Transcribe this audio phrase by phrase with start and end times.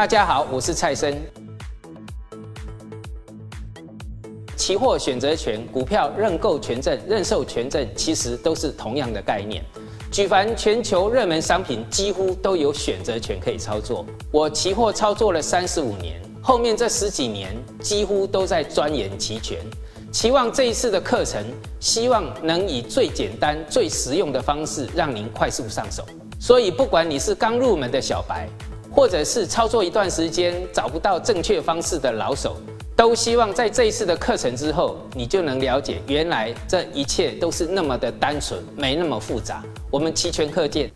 [0.00, 1.14] 大家好，我是蔡生。
[4.56, 9.62] 期货选择权、股票认购权证、认售权证，其实都是同样的概念。
[10.10, 14.06] 举凡全球热门商品，几乎都有选择权可以操作。
[14.32, 19.58] 我期货操作了三十五年，后面这十几年几乎都在钻研期权。
[20.10, 21.44] 期望这一次的课程，
[21.78, 26.06] 希望能以最简单、最实用的方式，让您快速上手。
[26.40, 28.48] 所以，不管你是刚入门的小白，
[28.92, 32.56] 或者是操作一段时间找不到正确方式的老手，
[32.96, 39.62] 都希望在这一次的课程之后，你就能了解，原来这一切都是那么的单纯，没那么复杂。
[39.90, 40.90] 我们期权课见。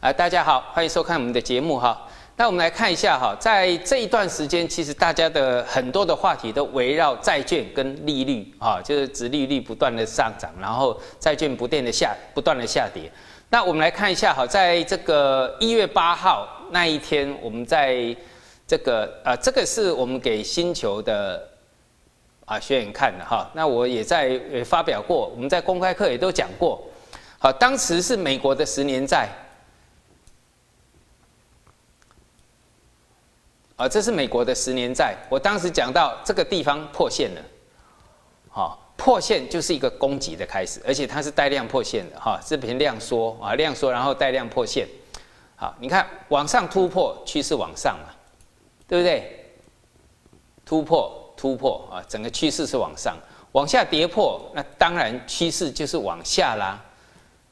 [0.00, 2.00] 啊，大家好，欢迎收看我们的节目哈。
[2.36, 13.10] 那我们来看一下哈，在这一段时间，其实大家的很多的话题都围绕债券跟利率啊，就是指利率不断的上涨，然后债券不断的下不断的下跌。
[13.48, 18.16] 那我们来看一下哈，在这个一月八号那一天，我们在
[18.66, 21.48] 这个啊，这个是我们给星球的
[22.44, 23.50] 啊学员看的哈。
[23.54, 26.82] 那我也在发表过，我们在公开课也都讲过。
[27.38, 29.28] 好，当时是美国的十年债。
[33.76, 35.14] 啊，这是美国的十年债。
[35.28, 37.42] 我当时讲到这个地方破线了，
[38.48, 44.88] 好，破线就是一个攻击的开始，而且它是带量破线的哈，这边量缩啊，量缩然后带量破线，
[45.58, 48.12] 好，你看往上突破，趋势往上嘛，
[48.86, 49.42] 对不对？
[50.66, 53.16] 突破突破啊，整个趋势是往上，
[53.52, 56.78] 往下跌破，那当然趋势就是往下啦，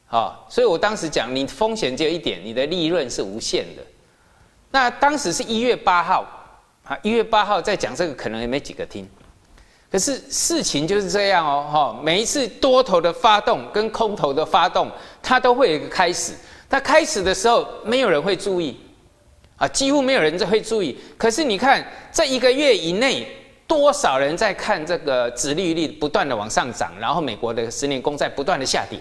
[0.06, 3.82] 好，所以我当时讲，你风险只有一点，你的利润是无限的。
[4.70, 6.26] 那当时是一月八号，
[6.84, 9.08] 啊，一月八号在讲这个，可能也没几个听。
[9.90, 14.90] 可是事情就是这样哦，哈，每一次多头的发动跟空头的发动，
[15.22, 16.34] 它都会有一个开始。
[16.68, 18.76] 它开始的时候，没有人会注意，
[19.56, 20.98] 啊，几乎没有人会注意。
[21.16, 23.26] 可是你看，这一个月以内，
[23.66, 28.98] 多少人在看这个殖利率不断的往上涨，然后美国的十年公债不断的下跌，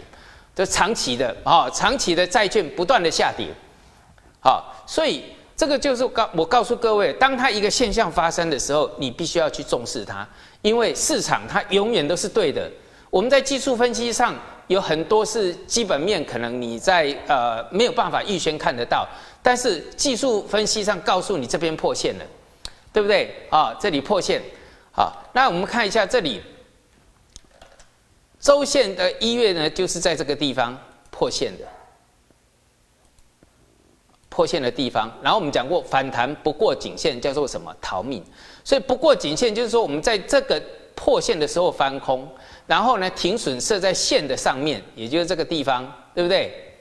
[0.55, 3.47] 这长期的啊，长期的债券不断的下跌，
[4.39, 5.23] 好，所以。
[5.55, 10.27] 这个就是告我告诉各位，当它一个现象发生的时候，你必须要去重视它，
[10.63, 12.69] 因为市场它永远都是对的。
[13.11, 14.33] 我们在技术分析上
[14.67, 19.07] 有很多是基本面，可能你在呃没有办法预先看得到，
[19.41, 22.25] 但是技术分析上告诉你这边破线了，
[22.91, 23.73] 对不对啊？
[23.79, 24.41] 这里破线，
[24.91, 26.41] 好，那我们看一下这里
[28.39, 30.77] 周线的一月呢，就是在这个地方
[31.11, 31.65] 破线的。
[34.29, 38.23] 破线的地方，然后我们讲过反弹不过颈线叫做什么逃命，
[38.63, 40.59] 所以不过颈线就是说我们在这个
[40.95, 42.27] 破线的时候翻空，
[42.65, 46.73] 然后呢停损设在线的上面，也就是这个地方，对不对？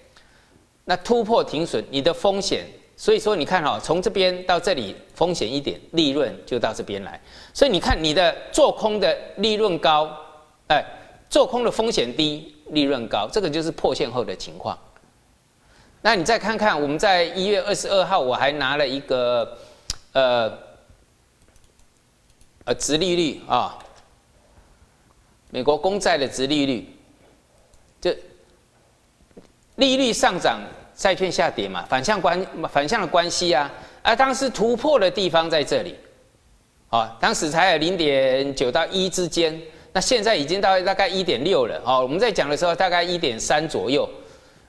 [0.85, 2.67] 那突破停损，你的风险，
[2.97, 7.21] 所以说你看哈，从这边到这里风险一点，利润就到这边来，
[7.55, 10.11] 所以你看你的做空的利润高，
[10.69, 10.85] 哎，
[11.31, 14.77] 做空的风险低，利润高，这个就是破线后的情况。
[16.01, 19.57] 那你再看看，我们在一月二十二号，我还拿了一个，
[20.13, 20.53] 呃，
[22.65, 23.79] 呃，殖利率啊，
[25.55, 26.89] 美国公债的殖利率，
[28.01, 28.11] 就
[29.77, 30.59] 利率上涨，
[30.95, 33.71] 债券下跌嘛，反向关反向的关系啊，
[34.03, 35.95] 而当时突破的地方在这里，
[36.89, 39.61] 啊，当时才有零点九到一之间，
[39.93, 44.09] 那现在已经到大概一点六了，哦，我们在讲的时候大概一点三左右。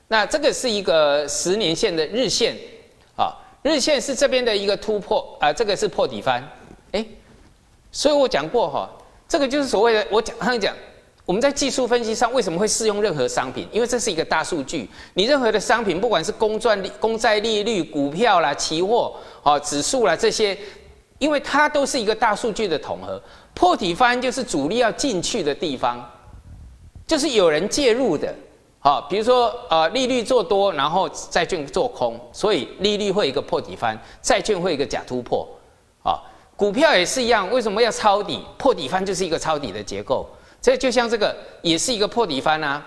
[0.10, 2.58] 那这个是一个十年线的日线，
[3.16, 6.46] 啊，日线是这边的一个突破啊，这个是破底翻，
[6.92, 7.06] 哎，
[7.90, 8.90] 所以我讲过哈，
[9.34, 10.76] 这个就是所谓的我讲刚才讲，
[11.26, 13.68] 我们在技术分析上为什么会适用任何商品？
[13.72, 20.56] 因为这是一个大数据，你任何的商品，不管是公赚利、公债利率、股票啦、期货、哦指数啦这些，
[21.18, 23.20] 因为它都是一个大数据的统合，
[23.56, 26.08] 破底翻就是主力要进去的地方，
[27.08, 28.32] 就是有人介入的。
[28.78, 35.48] 好，比如说，呃，利率做多，然后债券做空，所以利率会一个破底翻，债券会一个假突破，
[36.63, 38.42] 股票也是一样，为什么要抄底？
[38.57, 40.25] 破底翻就是一个抄底的结构，
[40.62, 42.81] 这就像这个也是一个破底翻啊，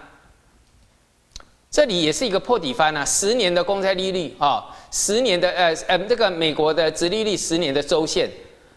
[1.70, 8.30] 这里也是一个破底翻啊，十年的公债利率啊，十年的呃呃这个美国的殖利率十年的周线，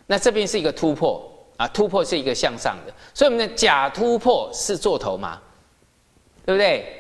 [0.08, 1.26] 那这边是一个突破
[1.56, 5.40] 啊，突破是一个向上的，所以我们的假突破是做头嘛，
[6.46, 6.99] 对不对？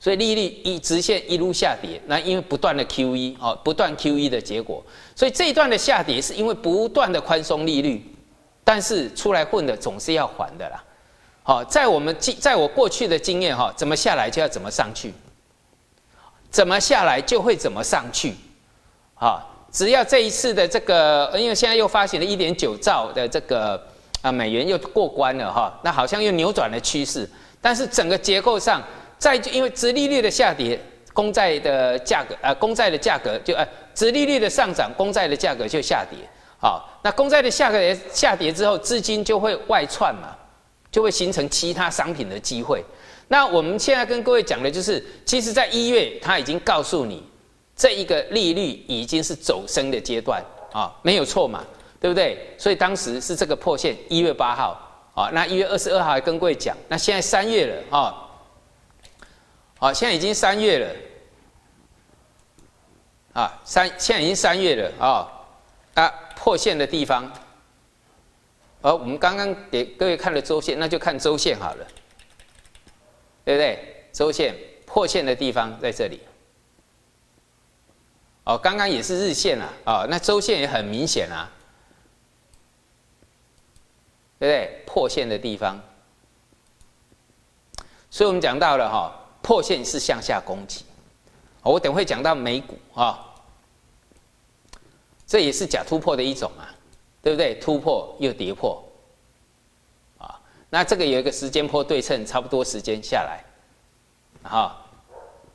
[0.00, 4.84] 所以利率一直线一路下跌，那因为不断的 QE 哦，不断 QE 的结果，
[5.16, 8.04] 所以这一段的下跌是因为不断的宽松利率，
[8.62, 10.84] 但是出来混的总是要还的啦。
[11.42, 15.12] 好，在我们经在我过去的经验哈，怎么下来就要怎么上去，
[16.50, 18.34] 怎么下来就会怎么上去，
[19.14, 23.82] 啊，只要这一次的这个，因为现在又发行了一点九兆的这个
[24.22, 27.28] 啊美元又过关了哈，那好像又扭转了趋势。
[27.60, 28.80] 但是整个结构上，
[29.18, 30.78] 债因为殖利率的下跌，
[31.12, 36.18] 公债的价格呃公债的价格就呃殖利率的上涨，公债的价格就下跌。
[36.60, 37.78] 好，那公债的价格
[38.12, 40.36] 下跌之后，资金就会外窜嘛，
[40.90, 42.84] 就会形成其他商品的机会。
[43.28, 47.22] 那我们现在跟各位讲的就是，其实在一月他已经告诉你，
[47.76, 50.42] 这一个利率已经是走升的阶段
[50.72, 51.62] 啊，没有错嘛，
[52.00, 52.36] 对不对？
[52.56, 54.76] 所以当时是这个破线，一月八号
[55.14, 58.27] 啊，那一月二十二号还跟各位讲，那现在三月了啊，
[59.78, 60.96] 好，现在已经三月了
[63.32, 65.28] 啊，三现在已经三月了啊，
[65.94, 67.32] 啊破线的地方，
[68.82, 71.86] 而我们刚刚给各位看了周线，那就看周线好了。
[73.44, 74.04] 对不对？
[74.12, 74.54] 周线
[74.84, 76.20] 破线的地方在这里。
[78.44, 81.50] 哦，刚刚也是日线啊，哦，那周线也很明显啊，
[84.38, 84.82] 对不对？
[84.84, 85.80] 破线的地方，
[88.10, 90.84] 所以我们讲到了哈，破线是向下攻击。
[91.62, 93.24] 我等会讲到美股啊，
[95.26, 96.68] 这也是假突破的一种啊，
[97.22, 97.54] 对不对？
[97.54, 98.84] 突破又跌破。
[100.18, 103.42] 啊那这个有一个时间波对称，差不多时间下来，
[104.42, 104.86] 好，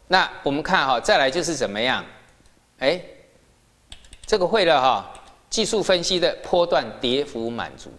[0.08, 2.04] 那我们看哈，再来就是怎么样？
[2.80, 3.00] 哎，
[4.26, 5.14] 这个会了哈，
[5.52, 7.92] 技术分析的波段跌幅满足，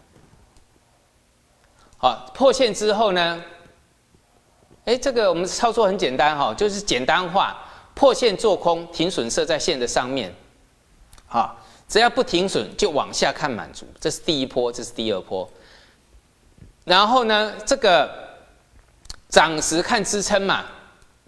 [1.99, 3.45] 好，破线之后呢？
[4.85, 7.57] 哎，这个我们操作很简单哈，就是简单化，
[7.95, 10.31] 破线做空，停损设在线的上面，
[11.27, 11.59] 好，
[11.89, 15.49] 只要不停损就往下看满足，这是第一波，这是第二波。
[16.85, 18.11] 然后呢，这个
[19.31, 20.67] 涨时看支撑嘛，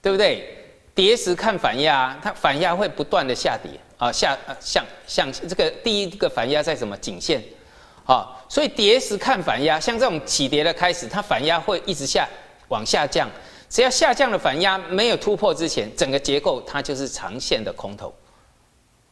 [0.03, 0.53] 对不对？
[0.95, 7.43] 跌时看反压，它反压会不断的下跌啊，下向向这个第一个反压在什么颈线
[8.05, 8.37] 啊？
[8.49, 12.29] 所以跌时看反压，像这种起跌的开始，它反压会一直下
[12.69, 13.29] 往下降，
[13.69, 18.13] 只要下降的反压没有突破之前，整个结构它就是长线的空头。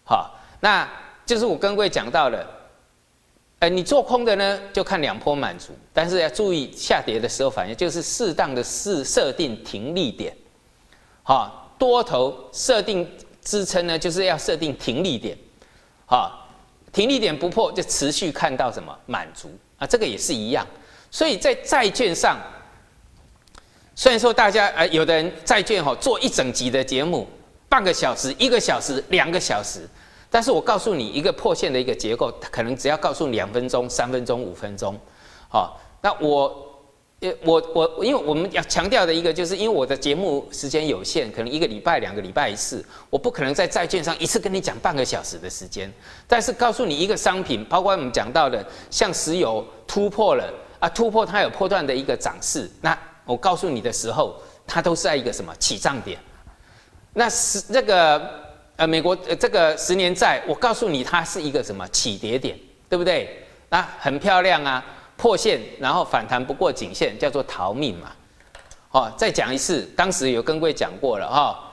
[0.04, 0.88] 好，那
[1.26, 2.46] 就是我跟各位讲到了。
[3.60, 10.36] 呃，你做空的呢，就看两波满足，但是要注意下跌的时候反应，就是适当的设设定停利点，
[11.22, 13.08] 好，多头设定
[13.40, 15.38] 支撑呢，就是要设定停利点，
[16.04, 16.46] 好，
[16.92, 18.94] 停利点不破就持续看到什么？
[19.06, 19.48] 满足。
[19.78, 20.66] 啊，这个也是一样，
[21.10, 22.36] 所以在债券上，
[23.96, 27.26] 虽然说大家呃，有的人债券哈做一整集的节目，
[27.68, 29.88] 半个小时、一个小时、两个小时。
[30.30, 34.98] 但是我告诉你一个破线的一个结构，可能只要告诉两分钟、三分钟、五分钟，
[35.48, 36.82] 好，那我，
[37.20, 45.88] 呃，我我因为我们要强调的一个，就是因为我的节目时间有限，可能一个礼拜、两个礼拜一次，我不可能在债券上一次跟你讲半个小时的时间。
[46.26, 56.18] 但是告诉你一个商品，包括我们讲到的，像石油突破了啊，突破它有破断的一个涨势，那我告诉你的时候，它都是在一个什么起涨点，
[57.12, 58.42] 那十这个。
[58.76, 63.46] 呃，美国这个十年债，我告诉你，它是一个什么起跌点，对不对？
[63.68, 64.84] 那很漂亮啊，
[65.16, 68.10] 破线然后反弹不过颈线，叫做逃命嘛。
[68.90, 71.63] 哦，再讲一次，当时有跟各位讲过了哈，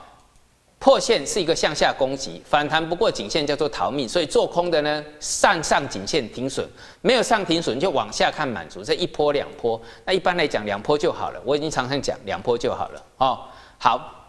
[0.82, 6.68] 破线是一个向下攻击，反弹不过颈线叫做逃命，所以做空的呢，上上颈线停损，
[7.02, 13.44] 没有上停损就往下看满足，这一波两波，那一般来讲两波就好了，我已经常常讲两波就好了哦。
[13.78, 14.26] 好，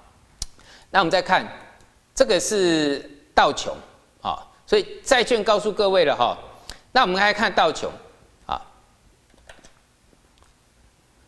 [0.92, 1.44] 那我们再看。
[2.16, 3.76] 这个是道琼，
[4.22, 4.38] 啊，
[4.68, 6.38] 所以债券告诉各位了哈。
[6.92, 7.92] 那我们来看道琼，
[8.46, 8.62] 啊，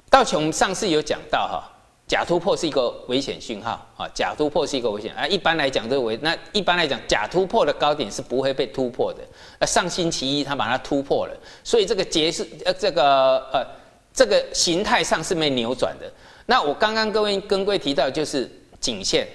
[0.07, 1.63] 道琼上次有讲到哈，
[2.07, 5.25] 假突破是一个危险讯号啊，假突破是一个危险啊。
[5.27, 9.21] 一般来讲，这个危那一般来讲，假突破的高点是不会被突破的。
[9.57, 13.65] 呃，上星期一它把它突破了，所以这个结是呃这个呃
[14.13, 16.11] 这个形态上是没扭转的。
[16.45, 18.47] 那我刚刚各位跟各位提到就是
[18.79, 19.27] 颈线，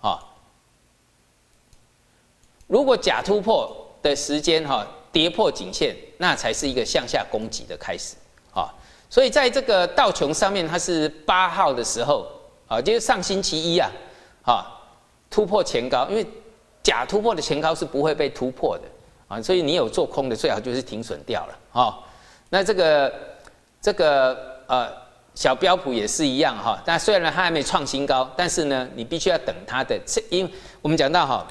[0.00, 0.18] 啊。
[2.66, 8.16] 如果假突破的时间哈跌破颈线，那才是一个向下攻击的开始。
[9.10, 12.26] 所以在这个道琼上面，它是八号的时候
[12.66, 13.90] 啊，就是上星期一啊，
[14.42, 14.66] 啊
[15.30, 16.26] 突破前高，因为
[16.82, 18.84] 假突破的前高是不会被突破的
[19.28, 21.98] 啊，所以你有做空的最好就是停损掉了啊。
[22.50, 23.12] 那这个
[23.80, 24.90] 这个呃
[25.34, 29.98] 小标普也是一样哈，但虽然它还没创新高，但是呢，你必须要等它的，
[30.30, 30.50] 因为
[30.82, 31.46] 我们讲到哈。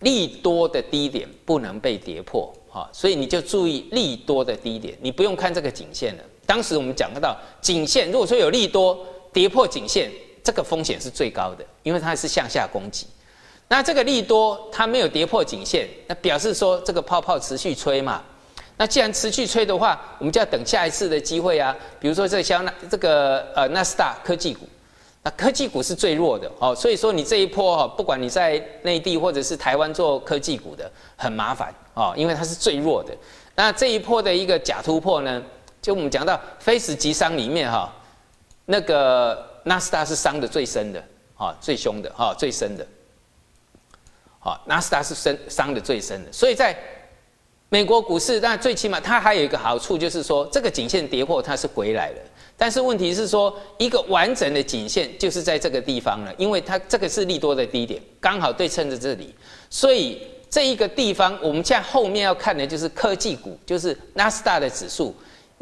[0.00, 6.24] 利多的低点不能被跌破，哈，所以你就注意利多的低点，你不用看这个颈线了。
[6.50, 8.98] 当时我们讲到颈线，如果说有利多
[9.32, 10.10] 跌破颈线，
[10.42, 13.06] 这个风险是最高的，因为它是向下攻击。
[13.68, 18.20] 那这个利多它没有跌破颈线，那表示说这个泡泡持续吹嘛。
[18.76, 21.72] 那既然持续吹的话，我们就要等下一次的机会啊。
[22.00, 24.68] 比如说这像那这个呃纳斯达科技股，
[25.22, 33.14] 那科技股是最弱的哦，所以说你这一波哈，不管你在内地或者是台湾做科技股的，很麻烦哦，因为它是最弱的。
[33.54, 35.40] 那这一波的一个假突破呢，
[35.82, 37.92] 就我们讲到非死即伤里面哈，
[38.66, 41.04] 那个纳斯达是伤的最深的
[41.36, 42.86] 啊，最凶的哈，最深的。
[44.38, 46.76] 好，纳斯达是深伤的最深的，所以在
[47.68, 52.16] 美国股市，那最起码它还有一个好处，就是说这个颈线跌破它是回来了。
[52.56, 59.34] 但是问题是说，一个完整的颈线就是在这个地方了，因为它这个是利多的低点，刚好对称着这里，
[59.70, 65.14] 所以这一个地方，我们现在后面要看的就是科技股，就是纳斯达的指数，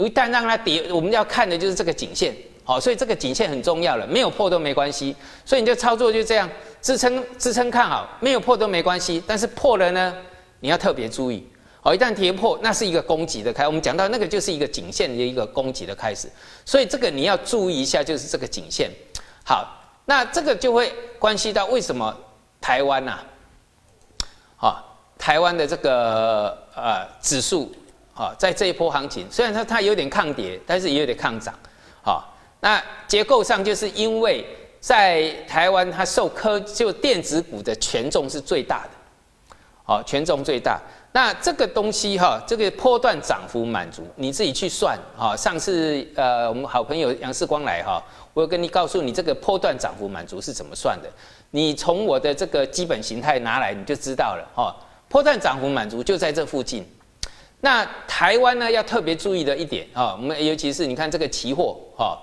[0.06, 2.34] 一旦让它跌，我们要看的就是这个颈线。
[2.64, 5.16] 好，所以这个颈线很重要了，没有破都没关系。
[5.44, 6.48] 所以你就操作就这样，
[6.82, 9.22] 支撑支撑看好，没有破都没关系。
[9.26, 10.14] 但是破了呢，
[10.60, 11.48] 你要特别注意。
[11.80, 13.66] 好，一旦跌破，那是一个攻击的开。
[13.66, 16.28] 我们讲到那个就是一个颈线的一个攻击的开始。
[16.64, 18.90] 所以这个你要注意一下，就是这个颈线。
[19.44, 22.14] 好，那这个就会关系到为什么
[22.60, 23.18] 台湾呐，
[24.56, 27.72] 好，台湾的这个呃指数
[28.18, 31.54] 啊，在这一波行情，虽然说它有点抗跌，但是也有点抗涨，
[32.02, 32.34] 好。
[32.60, 34.44] 那结构上就是因为
[34.80, 40.80] 在台湾，它受科就电子股的权重是最大的，好，权重最大。
[41.12, 45.36] 那这个东西哈，这个波段涨幅满足，你自己去算哈。
[45.36, 48.02] 上次呃，我们好朋友杨世光来哈，
[48.34, 51.08] 我跟你告诉你这个波段涨幅满足是怎么算的。
[51.52, 54.74] 你从我的这个基本形态拿来，你就知道了哈。
[55.08, 56.84] 波段涨幅满足就在这附近。
[57.60, 62.18] 那台湾呢，要特别注意的一点啊，我们尤其是你看这个期货哈。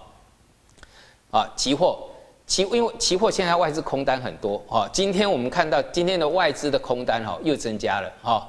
[1.31, 2.07] 啊，期货，
[2.47, 8.47] 期因为期货现在外资空单很多哈，今天我们看到今天的外资的空单哈又增加了哈，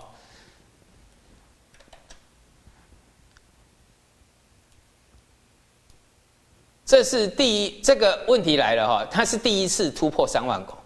[6.84, 10.78] 这是第一这个问题来了哈，它是第一次突破三万口，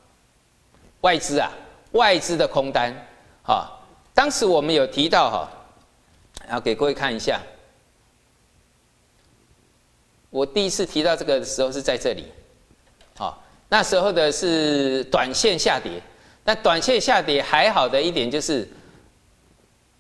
[1.02, 1.52] 外资啊，
[1.92, 2.97] 外资的空单
[3.42, 3.71] 啊，
[4.14, 5.50] 当时我们有提到哈，
[6.50, 7.40] 然后给各位看一下。
[10.30, 12.25] 我第一次提到这个的时候是在这里，
[13.16, 16.02] 好，那时候的是短线下跌，
[16.42, 18.69] 那短线下跌还好的一点就是，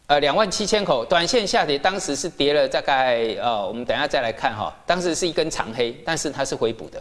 [0.08, 1.04] 呃，两万七千口。
[1.04, 7.00] 短线下跌，当时是跌了大概呃，我们等下再来看哈，当时是一根长黑，但是它是回补的，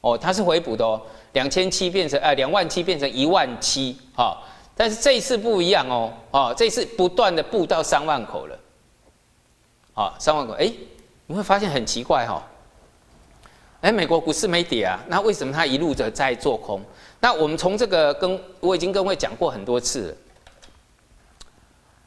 [0.00, 0.98] 哦，它是回补的哦，
[1.34, 4.42] 两千七变成呃两万七变成一万七，哈，
[4.76, 8.58] 但是这一次不一样哦，哦，这一次不断的布到三万口了，
[9.94, 10.72] 啊，三万口，哎。
[11.28, 12.40] 你会发现很奇怪哈，
[13.80, 16.80] 哎，美国股市没跌啊，那为什么它一路的在做空？
[17.18, 20.16] 那我们从这个跟我已经跟各位讲过很多次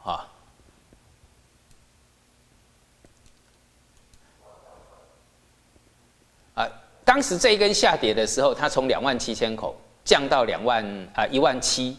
[0.05, 0.25] 了，啊，
[6.53, 6.65] 啊，
[7.03, 11.97] 当时这一根下跌的时候，它从两万七千口降到两万啊一万七。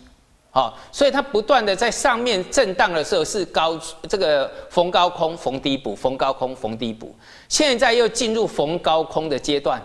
[0.52, 7.14] 好，所以它不断的在上面震荡的时候是高这个逢高空逢低补，逢高空逢低补，
[7.48, 9.80] 现在又进入逢高空的阶段。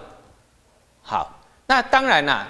[1.04, 2.48] 好，那当然啦，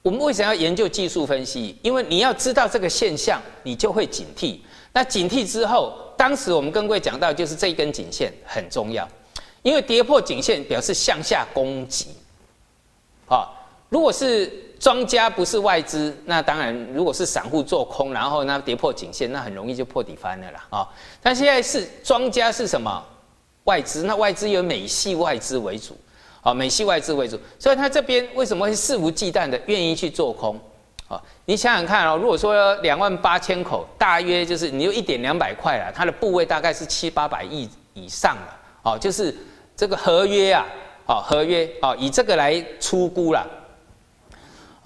[0.00, 1.76] 我们为什么要研究技术分析？
[1.82, 4.60] 因为你要知道这个现象，你就会警惕。
[4.92, 9.08] 那警惕之后，当时我们跟各位讲到，就是这一根颈线很重要，
[9.62, 12.10] 因为跌破颈线表示向下攻击。
[13.26, 13.56] 好，
[13.88, 14.67] 如果是。
[14.80, 20.88] 庄家不是外资，那当然，如果是散户做空，然后那跌破颈线，那很容易就破底翻了啦啊！
[21.20, 23.04] 但现在是庄家是什么？
[23.64, 25.96] 外资，那外资有美系外资为主，
[26.42, 30.58] 啊，美系外资为主，所以他这边为什么会肆无忌惮的愿意去做空？
[31.08, 39.36] 啊，你想想看哦，如果说两万八千口，大约就是你有一点两百块了，它的部位大概是七八百亿以上了，哦，就是
[39.76, 40.64] 这个合约啊，
[41.06, 43.44] 哦，合约哦，以这个来出估了。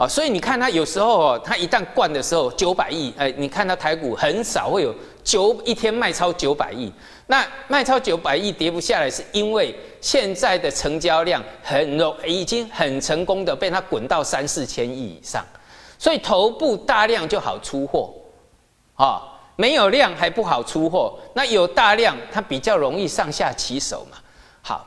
[0.02, 4.92] 啊，所以你看它有时候哦，它一旦灌的时候九百亿，哎，你看它台股很少会有
[5.22, 6.92] 九一天卖超九百亿，
[7.28, 15.46] 那卖超九百亿跌不下来，是因为现在的成交量很容已经很成功的被它滚到三四千亿以上，
[15.96, 18.12] 所以头部大量就好出货，
[18.96, 19.22] 啊，
[19.54, 24.18] 没有量还不好出货，那有大量它比较容易上下起手嘛。
[24.62, 24.84] 好，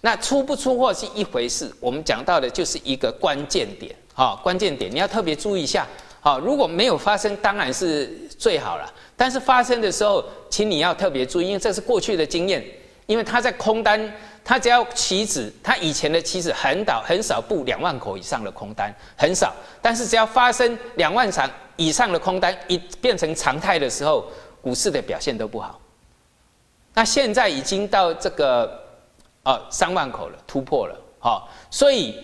[0.00, 3.94] 那出不出货是一回事，我们讲到的就是一个关键点。
[4.14, 5.86] 好，关键点你要特别注意一下。
[6.20, 8.06] 好，如果没有发生，当然是
[8.38, 8.90] 最好了。
[9.16, 12.64] 但是发生的时候，请你要特别注意，因为这是过去的经验。
[13.06, 14.00] 因为它在空单
[14.42, 19.52] 它只要期指，它以前的期指很少很少布两万口以上的空单，很少。
[19.82, 24.24] 但是只要发生两万场以上的空单一变成常态的时候，
[24.62, 25.78] 股市的表现都不好。
[26.94, 28.80] 那现在已经到这个
[29.42, 32.18] 哦三万口了，突破了，好，所以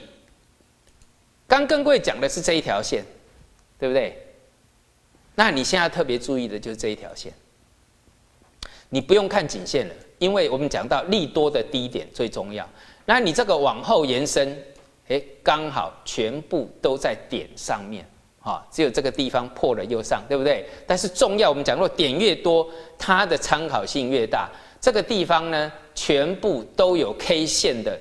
[1.50, 3.04] 刚跟各位讲的是这一条线，
[3.76, 4.16] 对不对？
[5.34, 7.32] 那你现在特别注意的就是这一条线，
[8.88, 12.64] 你不用看颈线了，因为我们讲到利多的低点最重要。
[13.04, 14.56] 那你这个往后延伸，
[15.08, 18.06] 哎，刚好全部都在点上面。
[18.42, 20.66] 啊，只有这个地方破了又上，对不对？
[20.86, 22.66] 但是重要，我们讲过，点越多，
[22.96, 24.48] 它的参考性越大。
[24.80, 28.00] 这个地方呢，全部都有 K 线的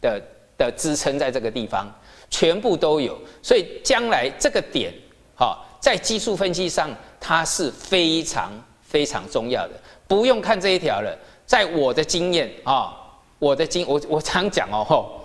[0.00, 0.22] 的
[0.56, 1.92] 的支撑，在这个地方
[2.32, 4.92] 全部都有，所以将来这个点，
[5.36, 8.50] 哈，在技术分析上，它是非常
[8.82, 9.74] 非常重要的。
[10.08, 12.92] 不用看这一条了，在我的经验啊，
[13.38, 15.20] 我的经我我常讲哦，吼，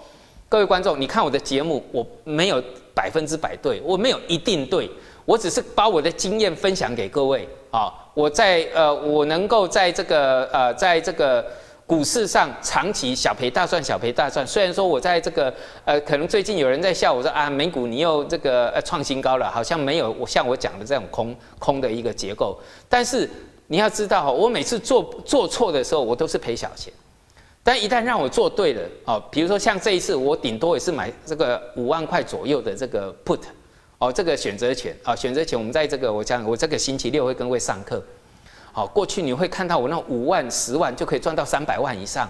[0.47, 2.61] 各位观众，你看我的节目，我没有。
[2.97, 4.89] 百分之百对，我没有一定对，
[5.23, 7.93] 我只是把我的经验分享给各位啊。
[8.15, 11.45] 我在呃，我能够在这个呃，在这个
[11.87, 14.45] 股市上长期小赔大赚，小赔大赚。
[14.45, 15.51] 虽然说我在这个
[15.85, 22.59] 呃，可能最近有人在笑我说啊，美股你又这个呃创新高了，好像没有我像我讲的这种空空的一个结构。
[22.89, 23.27] 但是
[23.67, 26.91] 你要知道哈，我每次做做错的时候，我都是赔小钱。
[27.63, 33.39] 但一旦让我做对了哦，比如说像这一次，我顶多也是买这个五万块左右的这个 put，
[33.97, 38.03] 哦，这个选择权啊，选择权，我们在这个我讲，我这个星期六会跟各位上课，
[38.77, 42.29] 好，过去你会看到我那五万、十万就可以赚到三百万以上，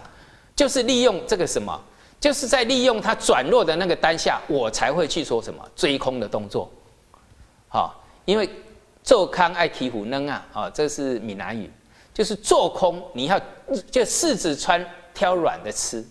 [0.56, 1.78] 就是利用这个什么，
[2.22, 6.72] 就是在利用它转弱的那个当下，我才会去说什么追空的动作，
[7.68, 8.50] 好，因为
[9.04, 11.70] 做康爱提虎能啊，啊，这是闽南语，
[12.14, 13.38] 就是做空你要
[13.92, 14.82] 就四指穿。
[15.14, 16.06] 挑软的吃，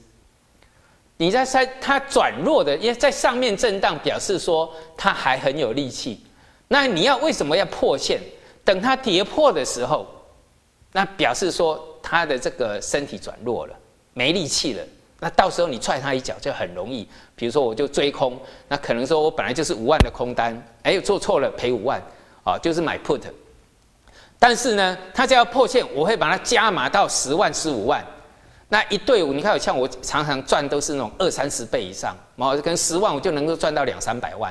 [1.16, 6.26] 你在在它转弱的，因为在上面震荡，表示说它还很有力气。
[6.66, 8.20] 那你要为什么要破线？
[8.64, 10.04] 等它跌破的时候，
[10.96, 13.76] 那表示说他的这个身体转弱了，
[14.14, 14.82] 没力气了。
[15.20, 17.06] 那到时候你踹他一脚就很容易。
[17.34, 22.02] 比如说我就追空，那可能说我本来就是五万的空单，哎，做错了赔五万
[22.44, 23.20] 啊，就是买 put。
[24.38, 28.02] 但是呢，他只要破线，我会把它加码到十万、十五万。
[28.70, 34.50] 那一队伍，你看，像我常常赚都是那种二三十倍以上，哦，跟十万我就能够赚到两三百万，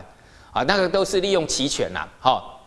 [0.52, 2.62] 啊，那个都是利用期权呐，好，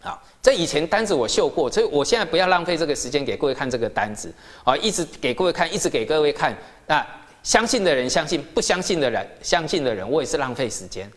[0.00, 4.32] 好，这以前单子我秀过，所以我现在不要浪费这个时间给各位看这个单子，
[4.64, 7.06] 啊，一直给各位看，一直给各位看，那
[7.42, 11.10] 相信的人相信，不相信的人相信的人，我也是浪费时间，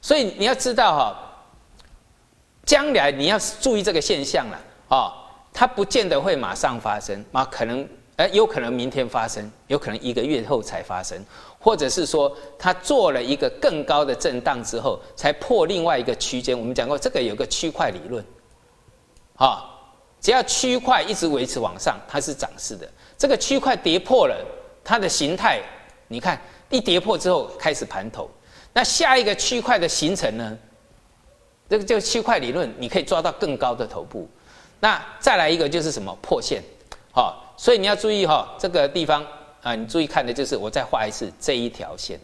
[0.00, 1.46] 所以你要知道哈，
[2.64, 5.12] 将来你要注意这个现象了，啊，
[5.52, 7.86] 它不见得会马上发生，啊，可能。
[8.16, 11.18] 哎，有可能明天发生，有可能一个月后才发生，
[11.58, 16.58] 或者是说它做了一个更高的震荡之后，才破另外一个区间。
[16.58, 18.22] 我们讲过，这个有个区块理论，
[19.40, 19.64] 啊，
[20.20, 22.86] 只要区块一直维持往上，它是涨势的。
[23.16, 24.36] 这个区块跌破了，
[24.84, 25.62] 它的形态，
[26.08, 28.28] 你看一跌破之后开始盘头，
[28.74, 30.58] 那下一个区块的形成呢？
[31.70, 34.28] 这个就区块理论，你可以抓到更高的头部。
[34.78, 36.62] 那再来一个就是什么破线，
[37.12, 37.46] 好。
[37.56, 39.24] 所以你要注意哈，这个地方
[39.62, 42.18] 啊，你注意看的就是我再画一次这一条线，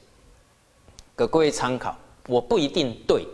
[1.16, 1.96] 给各位参考。
[2.26, 3.26] 我不一定对，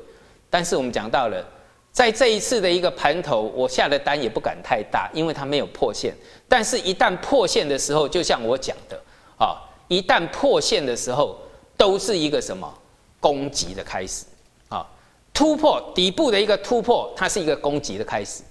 [0.51, 1.45] 但是我们讲到了，
[1.93, 6.15] 在这一次的一个盘头，我下的单也不敢太大，因为它没有破线。
[6.49, 8.99] 但是，一旦破线的时候，就像我讲的
[9.39, 11.39] 啊，一旦破线的时候，
[11.77, 12.73] 都是一个什么
[13.21, 14.25] 攻击的开始
[14.71, 14.87] 啊，
[15.35, 18.43] 突破底部的一个突破，它是一个攻击的开始。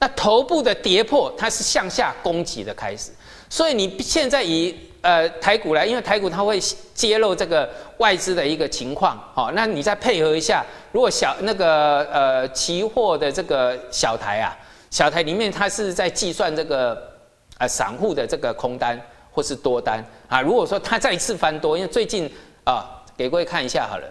[0.00, 3.12] 那头部的跌破，它是向下攻击的开始，
[3.48, 6.58] 所以你现在以呃台股来，因为台股它会
[6.94, 14.56] 揭露这个外资的一个情况，好，那你再配合一下，如果小那个呃期货的这个小台啊，
[14.90, 17.10] 小台里面它是在计算这个
[17.58, 22.30] 呃散户的这个空单或是多单啊，如果说它再一次翻多，因为最近
[22.64, 24.06] 啊给各位看一下好了，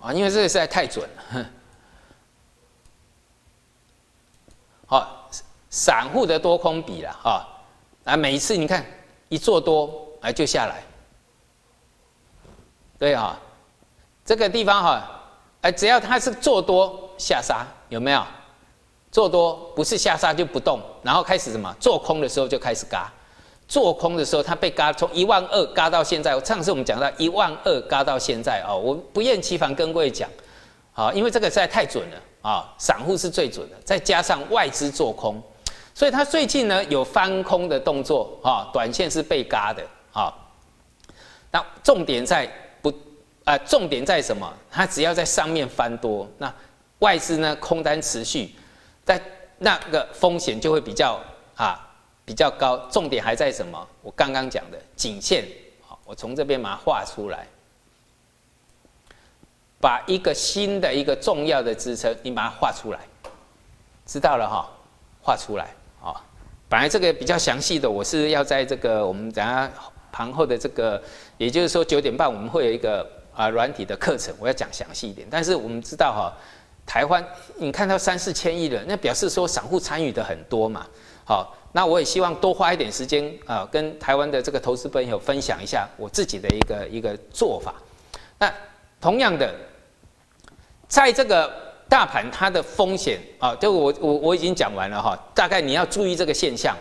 [0.00, 1.46] 啊，因为这个实在太准了。
[4.86, 5.30] 好，
[5.70, 7.40] 散户的多空比了啊，
[8.04, 8.84] 啊，每一次你看
[9.28, 10.82] 一做多，哎就下来，
[12.98, 13.38] 对啊，
[14.24, 15.22] 这个地方哈，
[15.62, 18.22] 哎只要它是做多下杀，有没有？
[19.10, 21.74] 做多不是下杀就不动，然后开始什么？
[21.80, 23.12] 做空的时候就开始嘎，
[23.66, 30.28] 做空的时候它被嘎从一万二嘎到现在，上次我们讲到一万二嘎到现在啊，我不厌其烦跟各位讲，
[30.92, 32.20] 好，因为这个实在太准了。
[32.44, 35.42] 啊，散户是最准的，再加上外资做空，
[35.94, 40.34] 所以它最近呢有翻空的动作啊，短线是被嘎的啊。
[41.52, 42.50] 那重点在
[42.82, 42.92] 不
[43.44, 44.52] 啊，重点在什么？
[44.68, 46.52] 它只要在上面翻多，那
[46.98, 48.52] 外资呢空单持续，
[49.04, 49.22] 在
[49.58, 51.20] 那个风险就会比较
[51.54, 51.78] 啊
[52.24, 52.76] 比较高。
[52.90, 53.88] 重点还在什么？
[54.02, 55.46] 我刚刚讲的颈线，
[55.80, 57.46] 好，我从这边把它画出来，
[59.80, 62.98] 把一个新的一个重要的支撑，你把它画出来，
[64.04, 64.68] 知道了哈，
[65.22, 65.68] 画出来。
[66.74, 69.70] 本来这个比较详细的，我是要在这个我们等下
[70.10, 71.00] 盘后的这个，
[71.38, 75.24] 也就是说九点半我们会有一个啊软体的课程，我要讲详细一点。
[75.30, 76.34] 但是我们知道哈，
[76.84, 77.24] 台湾
[77.58, 80.84] 你看到三四千亿人，那表示说散户参与的很多嘛。
[81.24, 87.72] 好，那我也希望多花一点时间啊，跟台湾的这个投资朋友分享一下我自己的一个一个做法。
[88.36, 88.52] 那
[89.00, 89.54] 同样的，
[90.88, 91.72] 在这个。
[91.88, 96.76] 大盘它的风险啊，就我我我已经讲完了哈，大概你要注意这个现象。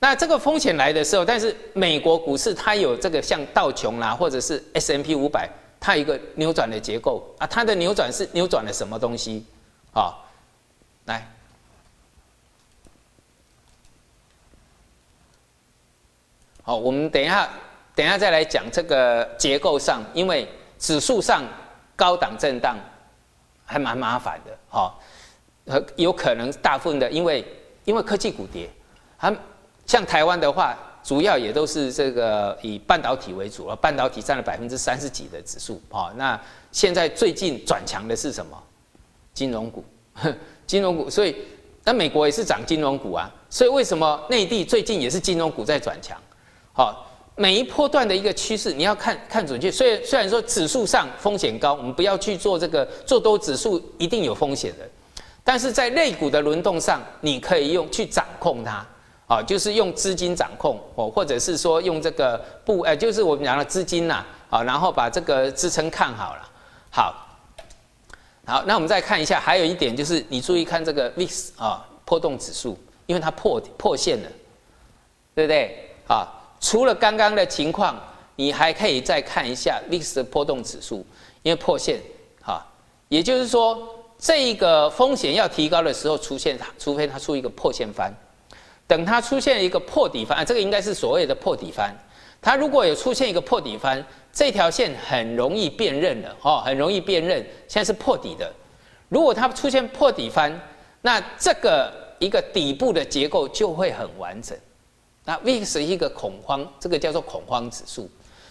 [0.00, 5.48] 那这个风险来的时候，但是美国股市它有这个像道琼啦，或者是 S M P 五百，
[5.80, 9.44] 它一个扭转的结构啊，它的扭转是扭转了什么东西
[9.92, 10.14] 啊？
[11.06, 11.26] 来，
[16.62, 17.48] 好，我们等一下
[17.94, 20.46] 等一下再来讲这个结构上，因为
[20.78, 21.42] 指数上
[21.96, 22.76] 高档震荡。
[23.70, 24.94] 还蛮麻烦的，哈，
[25.66, 27.44] 呃，有可能大部分的，因为
[27.84, 28.66] 因为科技股跌，
[29.18, 29.30] 它
[29.84, 36.40] 像台湾的话，主要也都是这个以半导体为主了，半导体占了百分之三十几的指数，啊，那
[36.72, 38.56] 现在最近转强的是什么？
[39.34, 39.84] 金融股，
[40.66, 41.36] 金融股，所以
[41.84, 46.18] 那美国也是涨金融股啊，所以为什么内地最近也是金融股在转强？
[46.72, 47.04] 好。
[47.38, 49.70] 每一波段的一个趋势，你要看看准确。
[49.70, 54.84] 虽然虽然说指数上风险高，我们不要去做这个做多指数一定有风险的，
[55.44, 58.84] 但是在类股的轮动上，你可以用去掌控它，
[59.28, 66.50] 啊，就是用资金掌控哦，或者是说用这个不，呃，就是我们讲的资金呐，啊，然后把这个支撑看好了，
[66.90, 67.14] 好，
[68.46, 74.28] 好，那我们再看一下，还有一点就是你注意看这个 VIX 啊波动指数，因为它破破线了，
[75.36, 75.88] 对不对？
[76.08, 76.34] 啊。
[76.60, 77.98] 除了刚刚的情况，
[78.36, 81.04] 你还可以再看一下历史的波动指数，
[81.42, 82.00] 因为破线，
[82.42, 82.64] 哈，
[83.08, 83.78] 也就是说，
[84.18, 88.12] 这一个风险要提高的时候出现，除非它出一个破线翻，
[88.86, 91.96] 等它出现一个破底翻，这个应该是所谓的破底翻。
[92.40, 98.52] 它如果有出现一个破底翻，这条线很容易辨认的，哦，很容易辨认，现在是破底的。
[99.08, 100.60] 如果它出现破底翻，
[101.02, 104.56] 那这个一个底部的结构就会很完整。
[105.28, 108.08] 那 VIX 一个恐慌，这个叫做恐慌指数，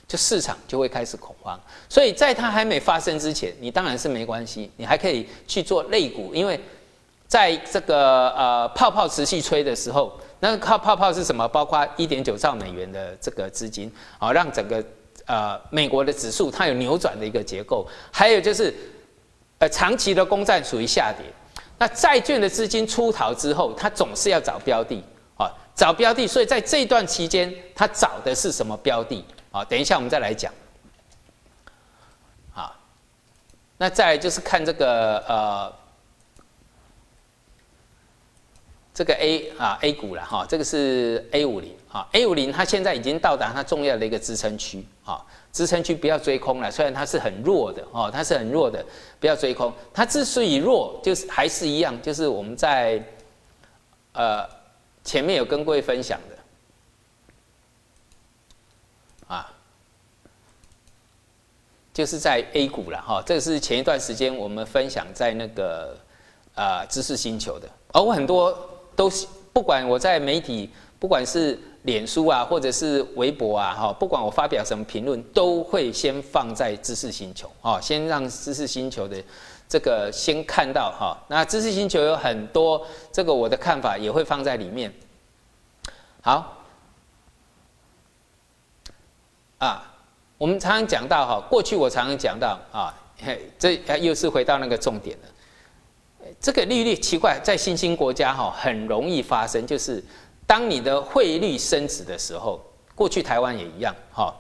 [0.08, 1.60] 就市场就会开始恐慌。
[1.90, 6.60] 所以在它还没发生之前，你当然是没关系，你还可以去做类股，因为
[7.28, 11.48] 在这个呃泡泡持续吹的时候，那靠泡泡是什么？
[11.48, 14.84] 包括一点九兆美元的这个资金啊，让整个
[15.26, 17.88] 呃美国的指数它有扭转的一个结构。
[18.12, 18.72] 还有就是
[19.58, 21.26] 呃长期的公债属于下跌，
[21.80, 25.04] 那债券的资金出逃之后，它总是要找标的。
[25.78, 29.24] 找标的，所以在这段期间，他找的是什么标的？
[29.52, 30.52] 啊，等一下我们再来讲。
[32.52, 32.76] 好，
[33.78, 35.74] 那再就是看这个呃，
[38.92, 48.84] 这个 A 啊 A 股了哈，这个是 A 五零啊 A 五零，它现在已经到达它重要的一个支撑区啊，支撑区不要追空了，虽然它是很弱的哦，它是很弱的，
[49.20, 49.72] 不要追空。
[49.94, 53.00] 它之所以弱，就是还是一样，就是我们在
[54.14, 54.57] 呃。
[55.08, 56.38] 前面有跟各位分享的，
[59.34, 59.50] 啊，
[61.94, 65.98] 就是在 A 股了哈，这是前一段时间我们分享在那个
[66.56, 68.54] 啊知识星球的，而我很多
[68.98, 79.24] 都是不管我在媒体，不管是脸书啊，或者是微博啊，哈，不管我发表什么评论，都会先放在知识星球啊，先让知识星球的。
[79.70, 84.94] 这个先看到哈，那知识星球有很多，这个我的看法也会放在里面。
[86.22, 86.58] 好，
[89.58, 89.94] 啊，
[90.38, 95.28] 我们常常讲到哈，过去我常常讲到啊，嘿，这又是回到那个重点了。
[96.40, 100.04] 这个利率奇怪，在新兴国家哈很容易发生，就是
[100.46, 102.62] 当你的汇率升值的时候，
[102.96, 104.34] 过去台湾也一样哈。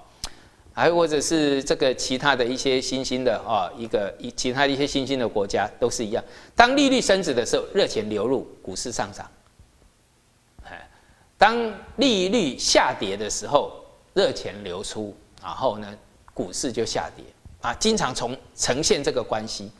[0.77, 6.23] 还或者是这个其他的一些新兴的啊，一个一其他的一些新兴的国家都是一样。
[6.55, 9.25] 当利率升值的时候，热钱流入，股市上涨；
[10.63, 10.87] 哎，
[11.35, 11.57] 当
[11.95, 15.91] 利率下跌的时候，热钱流出，然后呢，
[16.31, 17.25] 股市就下跌
[17.61, 19.71] 啊，经常从呈现这个关系。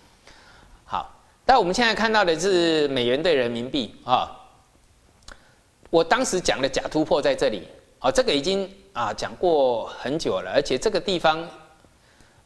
[0.83, 1.13] 好，
[1.45, 4.35] 但我们现在看到的是美元对人民币啊，
[5.91, 7.67] 我当时讲的假突破在这里，
[7.99, 11.41] 哦，这个已经啊讲过很久了，而且这个地方，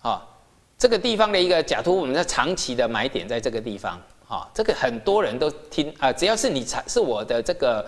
[0.01, 0.25] 啊，
[0.77, 7.85] 这个地方的一个假突，我们的长期的买点在这个地方，啊，这个很多人都听啊，只要是你长是我的这个，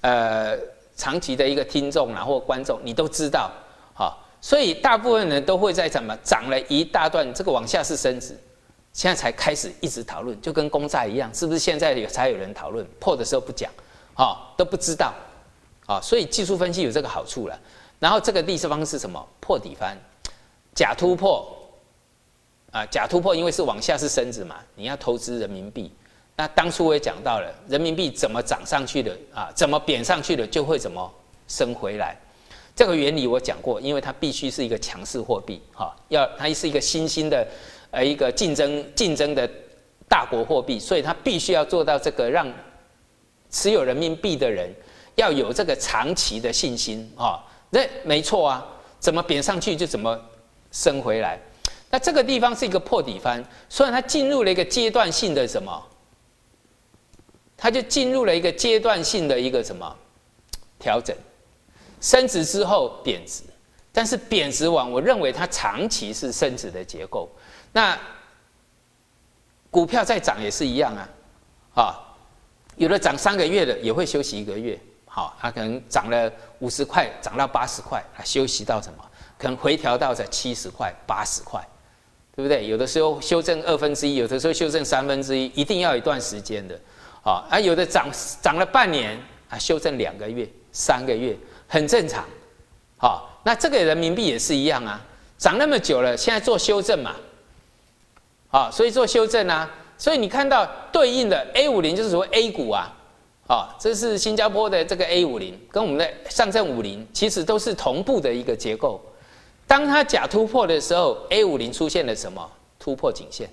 [0.00, 0.56] 呃，
[0.96, 3.50] 长期的一个听众然或观众，你都知道，
[3.92, 8.36] 好，所以大部分人都会在怎么涨了一大段，这个往下是升值。
[8.94, 13.68] 现在才开始一直讨论，就跟公债一样，是不是现在有才有人讨论破的时候不讲，
[14.14, 15.12] 啊都不知道，
[15.86, 17.58] 啊所以技术分析有这个好处了。
[17.98, 19.24] 然后这个第四方是什么？
[19.40, 19.96] 破底翻，
[20.74, 21.46] 假突破，
[22.70, 25.90] 啊假突破，因为是往下是升值嘛，你要投资人民币。
[26.36, 31.12] 那当初我也讲到了，人民币怎么涨上去的啊，怎么贬上去的就会怎么
[31.48, 32.16] 升回来。
[32.76, 37.46] 这个原理我讲过，因为它必须是一个强势货币，哈，要它是一个新兴的。
[37.96, 39.48] 呃，一个竞争竞争的
[40.08, 42.52] 大国货币，所以它必须要做到这个，让
[43.48, 44.68] 持有人民币的人
[45.16, 47.44] 要有这个长期的信心啊。
[47.70, 48.66] 那没错啊，
[48.98, 50.20] 怎么贬上去就怎么
[50.70, 51.40] 升回来。
[51.90, 55.86] 那这个地方是一个破底翻，所以它进入了一个阶段性的什么？
[57.56, 59.96] 它就进入了一个阶段性的一个什么
[60.78, 61.16] 调整？
[62.00, 63.42] 升值之后贬值，
[63.90, 67.30] 但是贬值完，我认为它长期是升值的结构。
[67.72, 67.98] 那
[69.70, 71.08] 股票再涨也是一样啊，
[71.74, 72.16] 啊，
[72.76, 74.78] 有的涨三个月的也会休息一个月，
[75.14, 79.04] 好，它可能涨了五十块，涨到八十块，啊，休息到什么？
[79.38, 81.64] 可能回调到在七十块、八十块，
[82.34, 82.66] 对不对？
[82.66, 86.76] 有的时候修正二分之一，有的时候修正三分之一，一定要一段时间的，
[87.22, 88.08] 啊，啊，有的涨
[88.42, 89.16] 涨了半年，
[89.48, 91.36] 啊，修正两个月、三个月，
[91.68, 92.24] 很正常，
[92.96, 95.00] 好，那这个人民币也是一样啊，
[95.38, 97.14] 涨那么久了，现在做修正嘛。
[98.50, 102.92] 啊，所以做修正啊，所以你看到对应的 A 五零就是所谓 A 股啊，
[103.46, 109.00] 啊，这是新加坡的这个 A 五零，跟我们的上证五零其实都是同步的一个结构。
[109.66, 113.48] 当它假突破的时候，A 五零出现了什么突破颈线，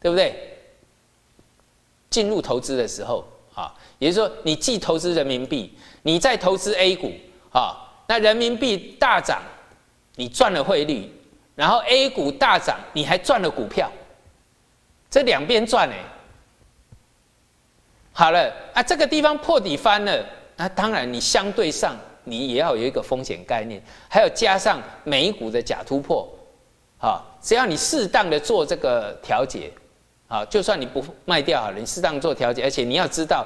[0.00, 0.50] 对不对？
[2.08, 7.12] 进入投资的时候啊，也就是说你既投资人民币，你在投资 A 股
[7.52, 7.76] 啊，
[8.06, 9.42] 那人民币大涨，
[10.14, 11.10] 你赚了汇率，
[11.54, 13.90] 然后 A 股大涨，你还赚了股票。
[15.10, 15.98] 这两边赚哎，
[18.16, 20.24] 好了啊，这个地方破底翻了，
[20.56, 26.28] 那当然你相对上你也要有一个风险概念，还有加上美股的假突破，
[26.98, 29.68] 啊，只要你适当的做这个调节，
[30.28, 33.44] 啊，就算你不卖掉好了，你适当做调节，而且你要知道，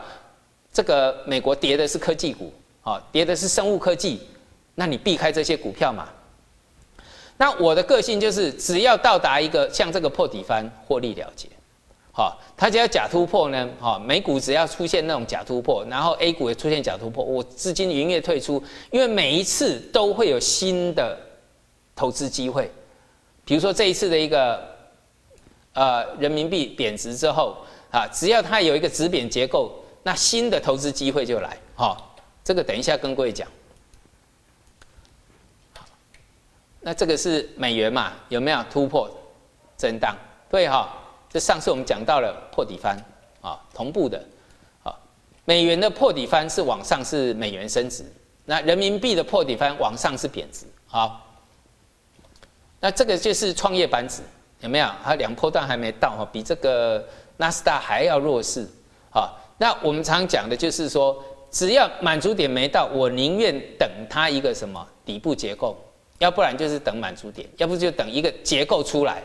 [0.70, 2.52] 这个美国跌的是科技股，
[2.82, 4.20] 啊，跌的是生物科技，
[4.74, 6.06] 那你避开这些股票嘛。
[7.38, 11.48] 那我的个性就是，只要到达一个像这个破底翻，获利了结。
[12.18, 21.16] 好，它只要假突破呢，哈，美股只要出现那种假突破，然后 A 股也出现假突破，我资金营业退出，因为每一次都会有新的
[21.94, 22.68] 投资机会。
[23.44, 24.68] 比如说这一次的一个
[25.74, 27.56] 呃人民币贬值之后
[27.92, 31.56] 啊，只要它有一个止贬结构，那新的投资机会就来。
[31.76, 33.46] 好，这个等一下跟各位讲。
[36.80, 38.14] 那这个是美元嘛？
[38.28, 39.08] 有没有突破
[39.76, 40.16] 震荡？
[40.50, 40.92] 对哈。
[41.38, 42.96] 上次我们讲到了破底翻
[43.40, 44.22] 啊，同步的，
[44.82, 44.94] 啊，
[45.44, 48.04] 美元的破底翻是往上是美元升值，
[48.44, 51.26] 那人民币的破底翻往上是贬值，好，
[52.80, 54.22] 那这个就是创业板指
[54.60, 54.88] 有没有？
[55.04, 58.66] 它两波段还没到哈，比这个纳斯达还要弱势，
[59.12, 65.76] 啊，那我们常讲的就是说，只要满足点没到，我宁愿等它一个什么底部结构，
[66.18, 69.22] 要不然就是等满足点，要不就等一个结构出来。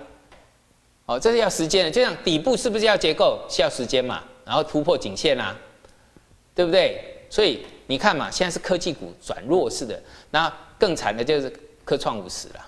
[1.05, 4.23] 哦，这是要时间的，就像底部是不是要结构，需要时间嘛？
[4.45, 5.55] 然后突破颈线啊，
[6.55, 7.25] 对不对？
[7.29, 11.51] 所以你看嘛，现在是科技股转弱势的，那更惨的就是
[11.83, 12.65] 科创五十了，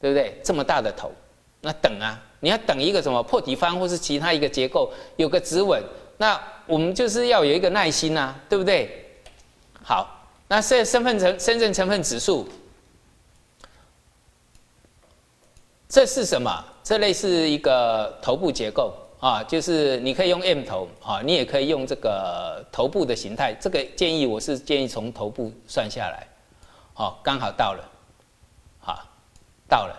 [0.00, 0.40] 对不对？
[0.42, 1.12] 这么大的头，
[1.60, 5.82] 那等啊，你要等一个什么破底方或是其他一个结构有个止稳，
[6.16, 9.04] 那我们就是要有一个耐心啊，对不对？
[9.82, 12.48] 好，那现在身份成深圳成分指数，
[15.88, 16.64] 这是什么？
[16.88, 23.52] 这类似一个头部结构啊，就是你可以用 M 头啊，你也可以用这个头部的形态。
[23.60, 26.26] 这个建议我是建议从头部算下来，
[26.94, 27.84] 好，刚好到了，
[28.80, 29.04] 好，
[29.68, 29.94] 到了，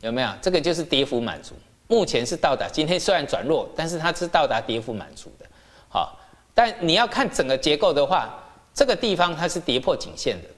[0.00, 0.28] 有没有？
[0.42, 1.54] 这个就是跌幅满足，
[1.86, 2.68] 目前是到达。
[2.68, 5.46] 今天虽然转弱，但是它是到达跌幅满足的，
[5.88, 6.18] 好。
[6.54, 8.36] 但你要看整个结构的话，
[8.74, 10.48] 这个地方它是跌破颈线的，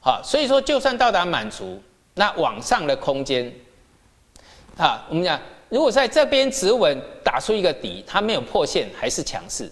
[0.00, 1.80] 好，所以说就算到达满足，
[2.12, 3.50] 那往上的空间。
[4.76, 9.64] 啊，我们讲，如果在这边止稳打出一个底，它没有破线，还是强势；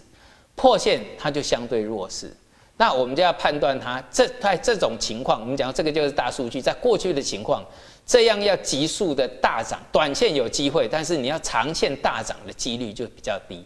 [0.55, 2.35] 破线它就相对弱势。
[2.77, 7.65] 那我们就要判断它这在这种情况，我们讲这个就是大数据，在过去的情况，
[8.05, 13.65] 这样要急速的大涨，短线有机会，但是你要长线大涨的几率就比较低。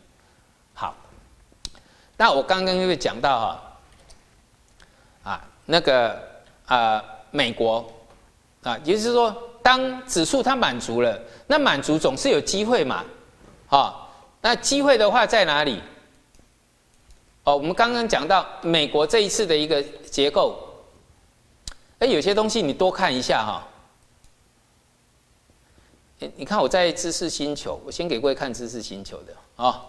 [0.75, 0.95] 好，
[2.19, 3.79] 那我刚刚因为讲到哈，
[5.23, 6.21] 啊，那个
[6.67, 7.91] 啊，美国
[8.63, 9.35] 啊，也就是说，
[9.69, 13.05] 当指数它满足了，那满足总是有机会嘛，
[13.69, 14.09] 啊，
[14.41, 15.83] 那机会的话在哪里？
[17.45, 20.59] 哦，我们刚刚讲到美国这一次的一个结构，
[21.99, 23.69] 哎，有些东西你多看一下哈。
[26.35, 29.85] 你看我在知识星球，我先给各位看知识星球的啊。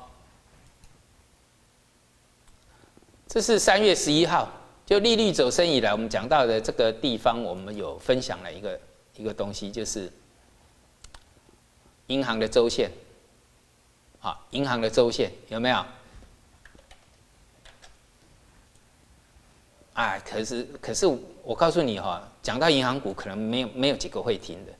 [3.29, 4.49] 这是三月十一号，
[4.85, 8.77] 就利率走升以来，我们讲到的这个地方，我们有分享了一个
[9.19, 10.09] 一个东西，就是
[12.07, 12.89] 银行的周线，
[14.21, 15.85] 啊，银行的周线有没有？
[19.93, 21.05] 啊，可是可是
[21.43, 24.71] 我告诉你哈，讲到银行股，可能没有没有几个会听的。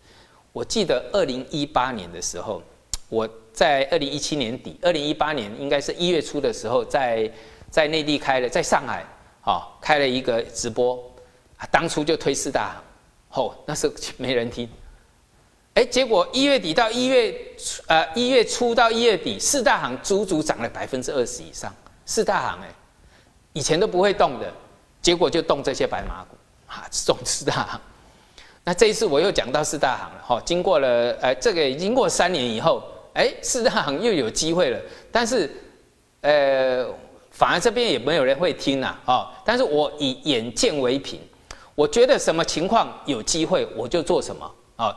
[0.53, 2.63] 我记得二零一八年的时候，
[3.09, 7.29] 我在二零一七年底，二零一八年应该是一月初的时候，在
[7.69, 9.05] 在内地开了，在上海
[9.41, 10.95] 啊开了一个直播，
[11.57, 12.83] 啊，当初就推四大行，
[13.33, 14.67] 哦，那时候没人听，
[15.75, 17.33] 哎，结果一月底到一月
[17.87, 21.73] 呃一月初到一月底，四大行足足涨了百分之二十以上，
[22.05, 22.69] 四大行哎，
[23.53, 24.51] 以前都不会动的。
[25.01, 26.35] 结果就动这些白马股，
[26.67, 27.79] 哈，中四大行。
[28.65, 34.79] 那这一次我又讲到四大行了，哈，经过了，呃，这个已经过三年以后，哎，四大行又有机会了。
[35.09, 35.49] 但是，
[36.19, 36.85] 呃，
[37.31, 41.17] 反而这边也没有人会听呐，啊，但是我以眼见为凭，
[41.79, 44.91] 我觉得什么情况有机会，我就做什么，啊，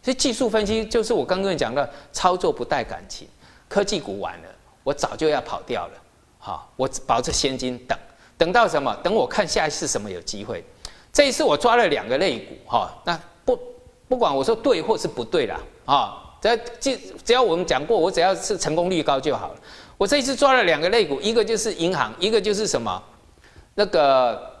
[0.00, 3.26] 所以技术分析就是我刚刚讲的，操作不带感情，
[3.68, 4.48] 科技股完了，
[4.84, 5.94] 我早就要跑掉了，
[6.38, 7.98] 好，我保着现金等。
[8.36, 8.94] 等到什么？
[9.02, 10.64] 等我看下一次什么有机会。
[11.12, 13.58] 这一次我抓了两个类股，哈，那不
[14.06, 19.54] 不管我说对或是不对啦，啊，只要只只要我们讲过，我只要是成功率高就好了。
[19.96, 23.02] 我这一次抓了两个类股，一个就是银行，一个就是什么
[23.74, 24.56] 那个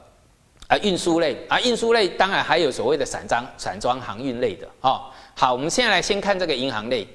[0.68, 5.10] 啊运输类啊运输类，当然还有所谓的散装散装航运类的，哦。
[5.34, 7.08] 好，我们现在来先看这个银行类。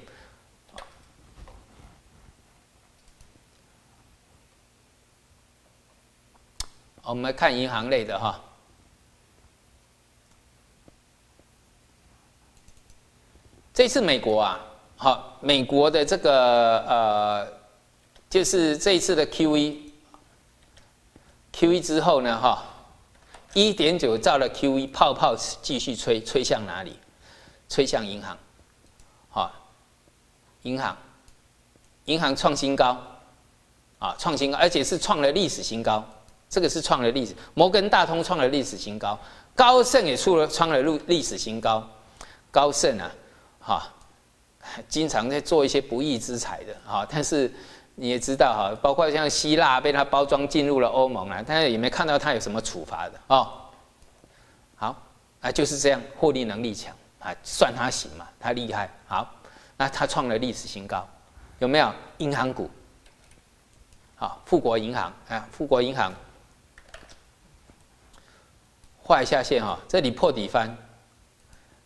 [7.06, 8.40] 我们来看银行类的哈，
[13.74, 14.58] 这次美国啊，
[14.96, 17.46] 好，美国的这个呃，
[18.30, 22.64] 就是这一次的 Q E，Q E 之后呢，哈，
[23.54, 26.98] 一点九兆的 Q E 泡泡继续吹，吹向哪里？
[27.68, 28.36] 吹向银行，
[29.30, 29.50] 好，
[30.62, 30.96] 银行，
[32.04, 33.00] 银行创新高，
[33.98, 36.04] 啊，创新高，而且是创了历史新高。
[36.50, 39.18] 这个是创了历史，摩根大通创了历史新高，
[39.56, 41.88] 高盛也出了创了历历史新高。
[42.50, 43.10] 高盛啊，
[43.58, 43.92] 哈，
[44.88, 47.52] 经常在做一些不义之财的哈，但是
[47.96, 53.52] 你也知道哈，包括像希腊被他包装进入了欧盟啊，但是也没看到他有什么处罚的哦。
[54.76, 54.96] 好，
[55.40, 58.90] 啊就是这样，获利能力强啊，算他行嘛，他厉害。
[59.06, 59.32] 好，
[59.76, 61.06] 那他创了历史新高，
[61.60, 62.68] 有没有银行股？
[64.16, 66.12] 好，富国银行啊，富国银行。
[69.00, 70.76] 画一下线哈，这里破底翻。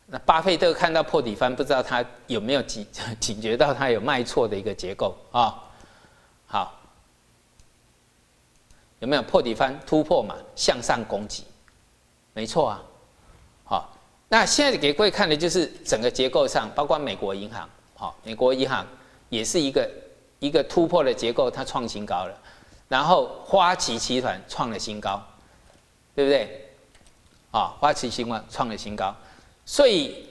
[0.06, 2.86] 那巴菲特看到破底翻，不知道他有没有警
[3.20, 5.64] 警觉到他有卖错的一个结构啊？
[6.50, 6.74] 好，
[9.00, 10.34] 有没有破底翻突破嘛？
[10.56, 11.44] 向上攻击，
[12.32, 12.82] 没错啊。
[13.64, 13.94] 好，
[14.28, 18.86] 那现在给各位看的就是整个结构上，包括美国银行，好，美国银行
[19.28, 19.90] 也是一个
[20.38, 22.34] 一个突破的结构，它创新高了。
[22.88, 25.22] 然后花旗集团创了新高，
[26.14, 26.70] 对不对？
[27.50, 29.14] 啊，花旗新闻创了新高，
[29.66, 30.26] 所以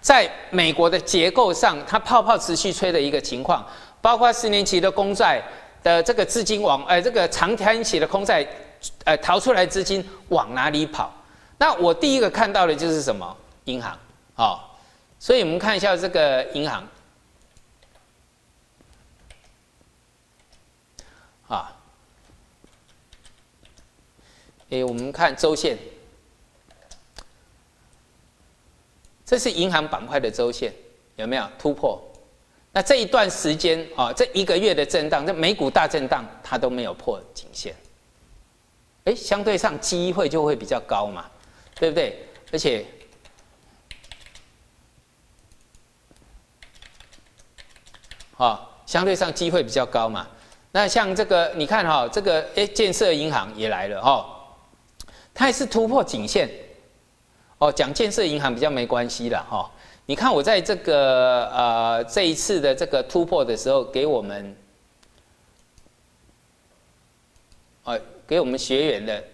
[0.00, 3.66] 在美国的结构上，它泡泡持续吹的一个情况，
[4.00, 5.42] 包括四年期的公债
[5.82, 8.46] 的这个资金往，呃，这个长天期的公债，
[9.04, 11.12] 呃，逃出来资金往哪里跑？
[11.58, 13.36] 那我第一个看到的就是什么？
[13.64, 13.98] 银行，
[14.36, 14.64] 啊，
[15.18, 16.88] 所以我们看一下这个银行，
[21.48, 21.76] 啊，
[24.70, 25.76] 诶，我们看周线。
[29.26, 30.72] 这是银行板块的周线
[31.16, 32.02] 有没有突破？
[32.78, 37.74] 那这一段时间啊，这一个月的震荡，这美股大震荡，它都没有破颈线。
[39.02, 41.28] 哎，相对上机会就会比较高嘛，
[41.74, 42.24] 对不对？
[42.52, 42.86] 而且，
[48.36, 50.28] 啊，相对上机会比较高嘛。
[50.70, 54.24] 那像这个，你看哈，这个哎，建设银行也来了哈，
[55.34, 56.48] 它也是突破颈线。
[57.58, 59.68] 哦，讲建设银行比较没关系了哈。
[60.10, 64.56] 你看我在这个呃这一次的这个突破的时候，给我们，
[67.84, 69.24] 呃，给我们学员的，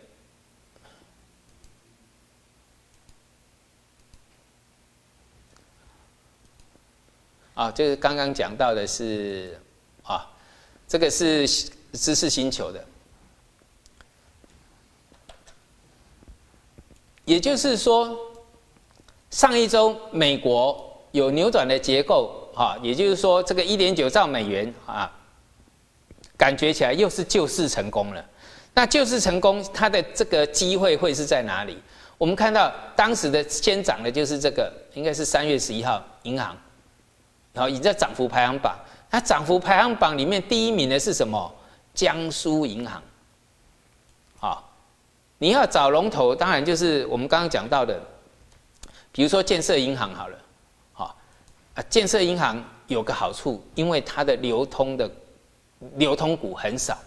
[7.54, 9.56] 啊，就是刚刚讲到的是
[10.02, 10.28] 啊，
[10.88, 11.46] 这个是
[11.92, 12.84] 知识星球的。
[17.26, 18.33] 也就是说，
[19.34, 25.10] 上一周美国有扭转的结构，哈，也就是说这个一点九兆美元啊，
[26.36, 28.24] 感觉起来又是救市成功了。
[28.74, 31.76] 那救市成功，它的这个机会会是在哪里？
[32.16, 36.56] 我们看到当时的先涨的就是这个，应该是三月十一号银行，
[37.52, 38.78] 然后已在涨幅排行榜。
[39.10, 41.52] 它涨幅排行榜里面第一名的是什么？
[41.92, 43.02] 江苏银行，
[44.38, 44.62] 啊。
[45.38, 48.00] 你要找龙头，当然就是我们刚刚讲到的，
[49.14, 50.36] 比如说建设银行好了，
[50.92, 51.16] 好
[51.74, 55.08] 啊，建设银行有个好处，因为它的流通的
[55.94, 56.98] 流通股很少，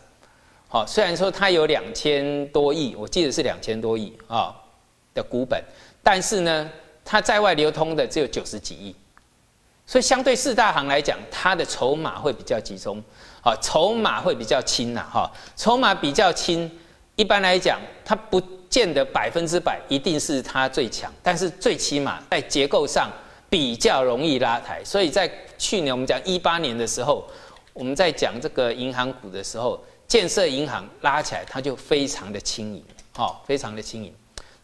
[0.69, 4.55] 好，虽然说它有两千多亿，我记得是两千多亿啊
[5.13, 5.61] 的股本，
[6.01, 6.71] 但是呢，
[7.03, 8.95] 它在外流通的只有九十几亿，
[9.85, 13.03] 所以相对四大行来讲，它的筹码会比较集中，
[13.41, 16.71] 好，筹码会比较轻呐，哈，筹码比较轻。
[17.17, 18.39] 一般来讲，它不
[18.69, 23.09] 见得百分之百一定是它最强，但是最起码在结构上
[23.49, 24.83] 比较容易拉抬。
[24.83, 27.27] 所以在去年我们讲一八年的时候，
[27.73, 32.83] 我们在讲这个银行股的时候，建设银行拉起来，它就非常的轻盈，
[33.15, 34.13] 哦，非常的轻盈。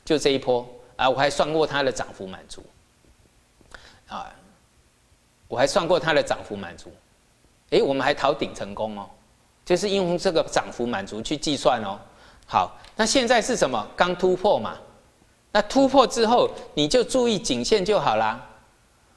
[0.04, 2.64] 就这一波啊，我还算过它的涨幅满足，
[4.08, 4.30] 啊，
[5.48, 6.92] 我还算过它的涨幅满足，
[7.70, 9.10] 诶，我们还逃顶成功哦，
[9.66, 11.98] 就是用这个涨幅满足去计算哦。
[12.46, 13.88] 好，那现在是什么？
[13.96, 14.76] 刚突破嘛，
[15.52, 18.40] 那突破之后你就注意颈线就好啦。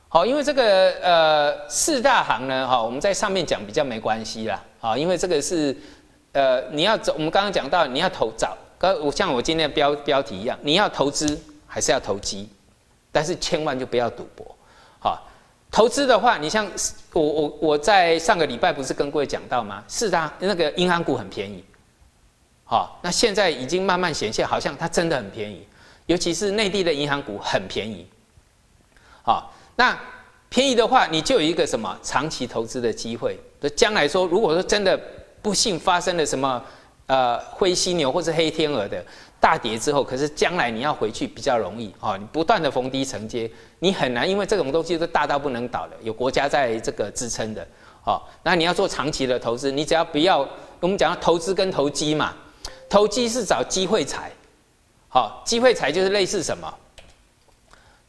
[0.08, 4.62] 好，因为这个呃四大行呢，哈，我们在上面讲比较没关系啦。
[4.78, 5.76] 好，因为这个是
[6.32, 12.48] 呃你要走，我们刚刚讲到你要投早，刚我像我今天的标标题一样，你要投资还是要投机，
[13.12, 14.46] 但是千万就不要赌博。
[14.98, 15.22] 好，
[15.70, 16.66] 投资的话，你像
[17.12, 19.84] 我我我在上个礼拜不是跟各位讲到吗？
[19.86, 21.62] 四大那个银行股很便宜。
[22.68, 25.64] 好，那现在已经慢慢显现，好像它真的很便宜，
[26.06, 28.04] 尤其是内地的银行股很便宜。
[29.22, 29.96] 好，那
[30.48, 33.38] 便宜的话，你就有一个什么长期投资的机会。
[33.60, 35.00] 就将来说，如果说真的
[35.40, 36.60] 不幸发生了什么
[37.06, 39.04] 呃灰犀牛或是黑天鹅的
[39.38, 43.48] 大跌之后，可是将来你要回去比较容易啊，你不断的逢低承接，
[43.78, 47.64] 你很难，因为这种东西是大到不能倒的，有国家在这个支撑的。
[48.02, 50.46] 好，那你要做长期的投资，你只要不要
[50.80, 52.34] 我们讲投资跟投机嘛。
[52.88, 54.30] 投机是找机会财，
[55.08, 56.72] 好，机会财就是类似什么？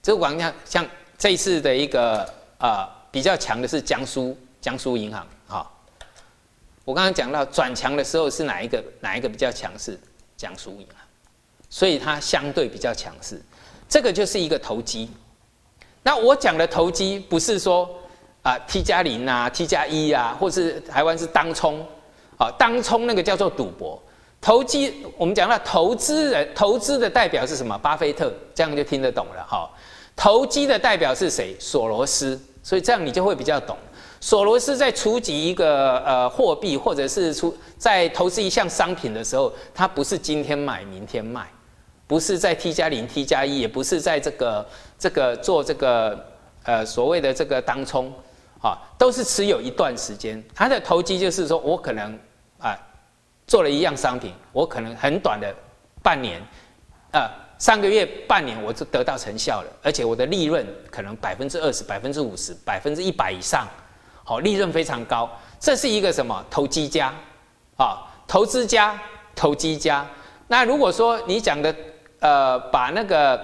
[0.03, 5.79] 这个网像像这一次的一个啊比较强的是江苏江苏银行，好，
[6.85, 9.99] 我刚刚讲到转强的时候是哪一个哪一个比较强势？
[10.37, 10.95] 江苏银行，
[11.69, 13.41] 所以它相对比较强势，
[13.89, 15.09] 这个就是一个投机。
[16.03, 17.89] 那我讲的投机不是说
[18.43, 21.85] 啊 T 加零啊 T 加一啊，或是台湾是当冲，
[22.37, 24.01] 啊当冲那个叫做赌博。
[24.47, 27.77] 投机，我们讲到投资人，投资的代表是什么？
[27.79, 29.69] 巴菲特，这样就听得懂了哈。
[30.15, 31.53] 投机的代表是谁？
[31.59, 33.75] 索罗斯，所以这样你就会比较懂。
[34.21, 41.45] 索罗斯在出级一个呃货币，或者是出在投资一项商品的时候，他不是今天买明天卖，
[42.07, 44.65] 不是在 T 加零 T 加一，也不是在这个
[44.97, 46.25] 这个做这个
[46.63, 48.09] 呃所谓的这个当冲，
[48.61, 50.41] 啊，都是持有一段时间。
[50.55, 52.17] 他的投机就是说我可能。
[53.47, 55.51] 做了一样商品，我可能很短的
[56.03, 56.41] 半年，
[57.11, 57.27] 呃，
[57.57, 63.65] 三个月、半年，我就得到成效了，而且我的利润可能百分之二十、百分之五十、百分之一百以上，
[64.23, 65.29] 好，利润非常高。
[65.59, 67.13] 这是一个什么投机家
[67.77, 68.05] 啊？
[68.27, 68.99] 投资家、
[69.33, 70.05] 投机家。
[70.47, 71.73] 那如果说你讲的，
[72.19, 73.41] 呃，把那个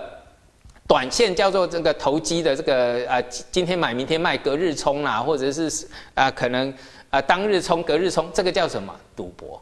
[0.85, 6.73] 短线叫做这个投机的这个啊，今天买明天卖，隔日冲啊，或者是啊，可能
[7.09, 9.61] 啊当日冲、隔日冲，这个叫什么赌博？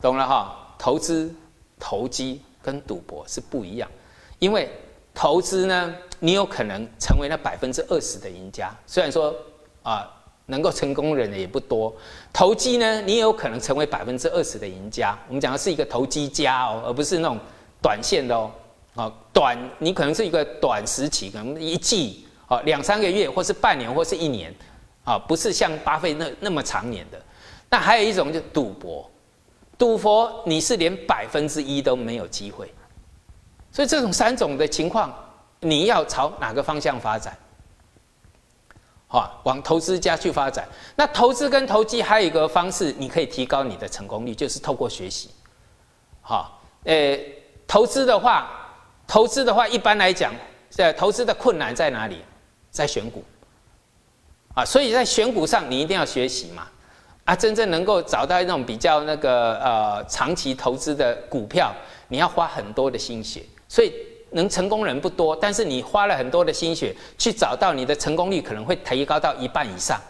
[0.00, 1.34] 懂了哈，投资、
[1.78, 3.90] 投机跟赌博是不一样，
[4.38, 4.70] 因为
[5.14, 9.34] 投资呢，你有可能成为那百分之二十的赢家，虽然说
[9.82, 10.10] 啊，
[10.46, 11.94] 能够成功人的也不多。
[12.32, 15.18] 投机呢，你也有可能成为百分之二十的赢家。
[15.28, 17.38] 我们讲的是一个投机家哦，而不是那种
[17.82, 18.50] 短线的哦。
[18.96, 24.52] 啊，短你可能是一个短时期，可能一季啊，两三个月，或是半年，或是一年，
[25.04, 27.20] 啊，不是像巴菲特那那么长年的。
[27.70, 29.08] 那还有一种就赌博，
[29.80, 32.70] 赌博你是连百分之一都没有机会。
[33.72, 35.10] 所以这种三种的情况，
[35.60, 37.34] 你要朝哪个方向发展？
[39.08, 40.68] 好，往投资家去发展。
[40.94, 45.30] 那投资跟投机还有一个方式，你可以提高你的成功率，就是透过学习。
[46.20, 47.18] 好，呃，
[47.66, 48.50] 投资的话，
[49.06, 50.34] 投资的话，一般来讲，
[50.68, 52.22] 在投资的困难在哪里？
[52.70, 53.24] 在选股。
[54.54, 56.68] 啊，所以在选股上，你一定要学习嘛。
[57.30, 61.72] 啊，真正能够找到那种比较那个呃长期投资的股票，
[62.08, 63.40] 你要花很多的心血。
[63.68, 63.92] 所以
[64.30, 70.00] 能成功人不多，但是你花了很多的心血去找到你的成功率可能会提高到一半以上。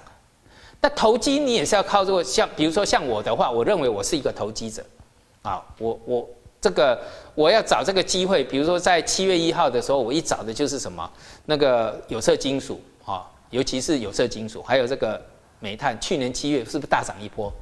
[0.80, 4.82] 那投机你也是要靠这个，像比如说像我的话，我认为我是一个投机者，
[5.42, 6.26] 啊，我我
[6.58, 6.98] 这个
[7.34, 11.10] 我要找这个机会，比如说在七月一号的时候，我一找的就是什么
[11.44, 15.20] 那个有色金属啊，尤其是有色金属，还有这个
[15.60, 17.52] 煤炭，去年七月是不是大涨一波？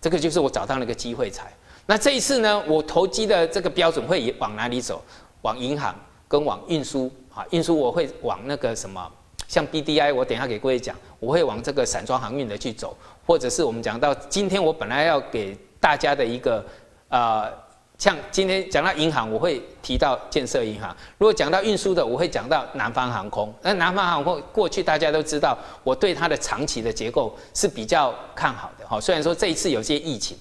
[0.00, 1.50] 这个就是我找到那个机会才。
[1.86, 5.02] 那这一次呢，我投机的这个标准会往哪里走？
[5.42, 5.94] 往银行
[6.26, 9.10] 跟往运输啊，运输我会往那个什么，
[9.46, 16.64] 像 BDI，我等下给各位讲，我会往这个散装航运的去走，或者是我们讲到今天我本来要给大家的一个
[17.08, 17.52] 呃，
[17.98, 23.52] 像今天讲到银行，我会提到建设银行；如果讲到运输的，我会讲到南方航空。
[23.62, 30.36] 那南方航空过去大家都知道，我对它的长期的结构是比较看好的哈，虽然说这一次有些疫情。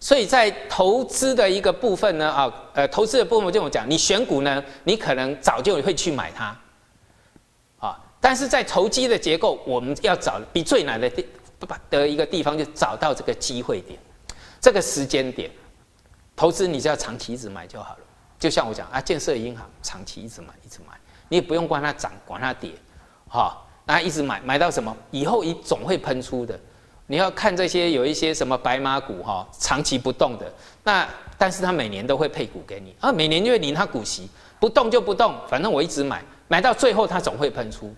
[0.00, 6.54] 所以在投资的一个部分呢，啊，呃，投资的部分就我讲，你选股呢，你可能早就会去买它，
[7.78, 11.26] 啊，但是在投机的结构，我们要找比最难的地
[11.88, 13.98] 的一个地方，就找到这个机会点，
[14.60, 15.50] 这个时间点，
[16.36, 17.98] 投资你只要长期一直买就好了。
[18.38, 20.94] 就像我讲啊，建设银行长期一直买一直买，
[21.28, 22.72] 你也不用管它涨管它跌，
[23.28, 23.56] 哈，
[23.86, 26.58] 那一直买买到什么，以后一总会喷出的。
[27.06, 32.94] 你要看这些有一些什么白马股哈，长期不动的，那但是它每年都会配股给你。
[33.00, 34.28] 啊，每年就会领它股息，
[34.58, 37.94] 不动就不动，反正我一直买，买到最后它总会喷出，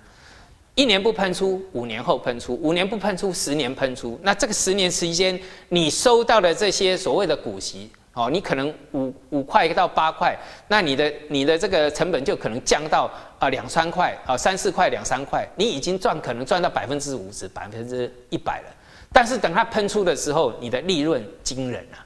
[0.74, 10.34] 一年不喷出，五年后喷出，五年不喷出，十年喷出，那这个十年时间你收到的这些所谓的股息哦，你可能五五块到八块，
[10.68, 18.74] 那你的你的这个成本就可能降到啊两三块啊三四块两三块，你已经赚可能赚到百分之五十百分之一百了。
[19.12, 22.00] 但是等它喷出的时候，你的利润惊人啊！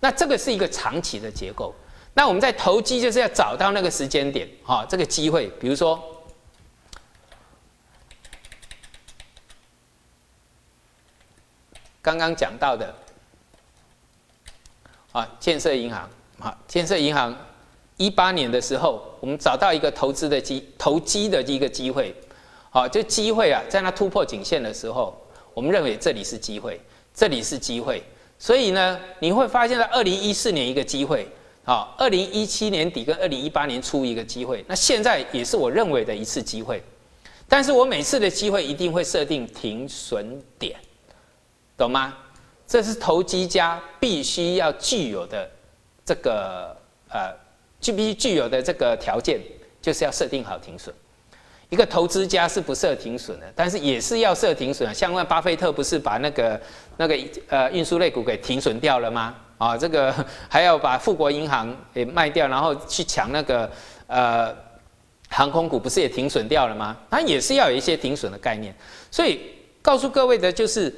[0.00, 1.72] 那这个是一个长期的结构。
[2.12, 6.02] 那我们在投机就是要找到那个时间点，哈，这个机会，比如说
[12.02, 12.92] 刚刚讲到的
[15.14, 16.10] 啊，建设银行
[16.40, 17.32] 啊，建设银行
[17.96, 22.12] 一八年的时候，我们找到一个投资的机投机的一个机会，
[22.70, 25.16] 好，这机会啊，在它突破颈线的时候。
[25.54, 26.80] 我们认为这里是机会，
[27.14, 28.02] 这里是机会，
[28.40, 31.28] 所以呢，你会发现在二零一四年一个机会，
[31.62, 36.82] 好，二零一七年底跟二零一八年初一个机会，那现在也是我认为的一次机会，
[37.48, 40.76] 但是我每次的机会一定会设定停损点，
[41.76, 42.12] 懂吗？
[42.66, 45.50] 这是投机家必须要具有的
[46.04, 46.76] 这个
[47.08, 47.32] 呃，
[47.80, 49.40] 具必须具有的这个条件，
[49.80, 50.94] 就是要设定好停损。
[51.70, 54.94] 一个投资家是不设停损的，但是也是要设停损。
[54.94, 56.60] 像那巴菲特不是把那个
[56.96, 59.34] 那个呃运输类股给停损掉了吗？
[59.58, 60.14] 啊，这个
[60.48, 63.68] 还要把富国银行给卖掉，然后去抢那个
[64.06, 64.54] 呃
[65.28, 66.96] 航空股，不是也停损掉了吗？
[67.10, 68.74] 它也是要有一些停损的概念。
[69.10, 69.40] 所以
[69.80, 70.94] 告诉各位的就是，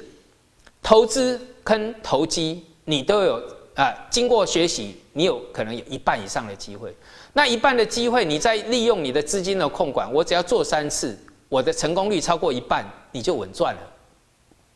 [0.83, 3.35] 投资坑投机你都有
[3.75, 6.95] 啊，经过学习，你有可能有一半以上的机会。
[7.33, 13.81] 那一半的机会，你再利用你的资金的控管，我只要做三次，我的成功率超过一半，你就稳赚了。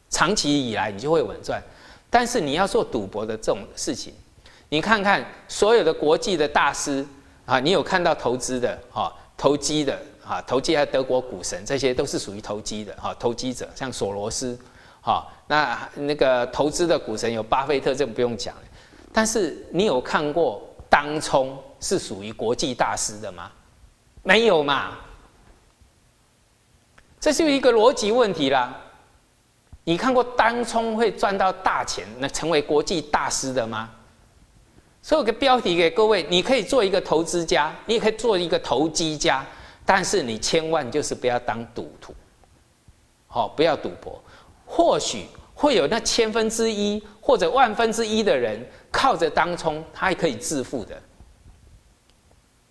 [0.10, 1.64] 长期以来，你就会稳赚。
[2.10, 4.14] 但是你要做赌博的这种事情，
[4.68, 7.08] 你看看所有的国际的大师
[7.46, 14.60] 啊，你有看到投资的啊，投机的啊，投机还德国股神，这些都是属于投机的啊，投机者像索罗斯，
[15.00, 18.56] 好，那那个投资的股神有巴菲特，这不用讲。
[19.12, 21.62] 但是你有看过当冲？
[21.82, 23.52] 是属于国际大师的吗？
[24.24, 25.00] 没有嘛，
[27.20, 28.74] 这是一个逻辑问题啦。
[29.84, 33.90] 你看过当冲会赚到大钱，那成为国际大师的吗？
[35.02, 39.44] 所以有个标题给各位：你可以做一个投资家，你也可以做一个投机家，
[39.86, 42.16] 但是你千万就是不要当赌徒，
[43.28, 44.22] 好，不要赌博。
[44.68, 45.26] 或许
[45.62, 48.60] 会有那千分之一或者万分之一的人
[48.92, 51.00] 靠着当冲，他还可以致富的。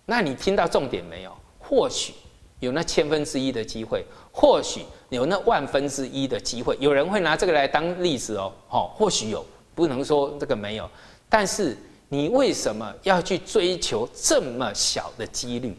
[0.05, 1.33] 那你听到重点没有？
[1.57, 2.13] 或许
[2.59, 10.89] 有那千分之一的机会，或许有那万分之一的机会，有人会拿这个来当例子哦，好，或许有，不能说这个没有，
[11.29, 11.77] 但是
[12.09, 15.73] 你为什么要去追求这么小的几率？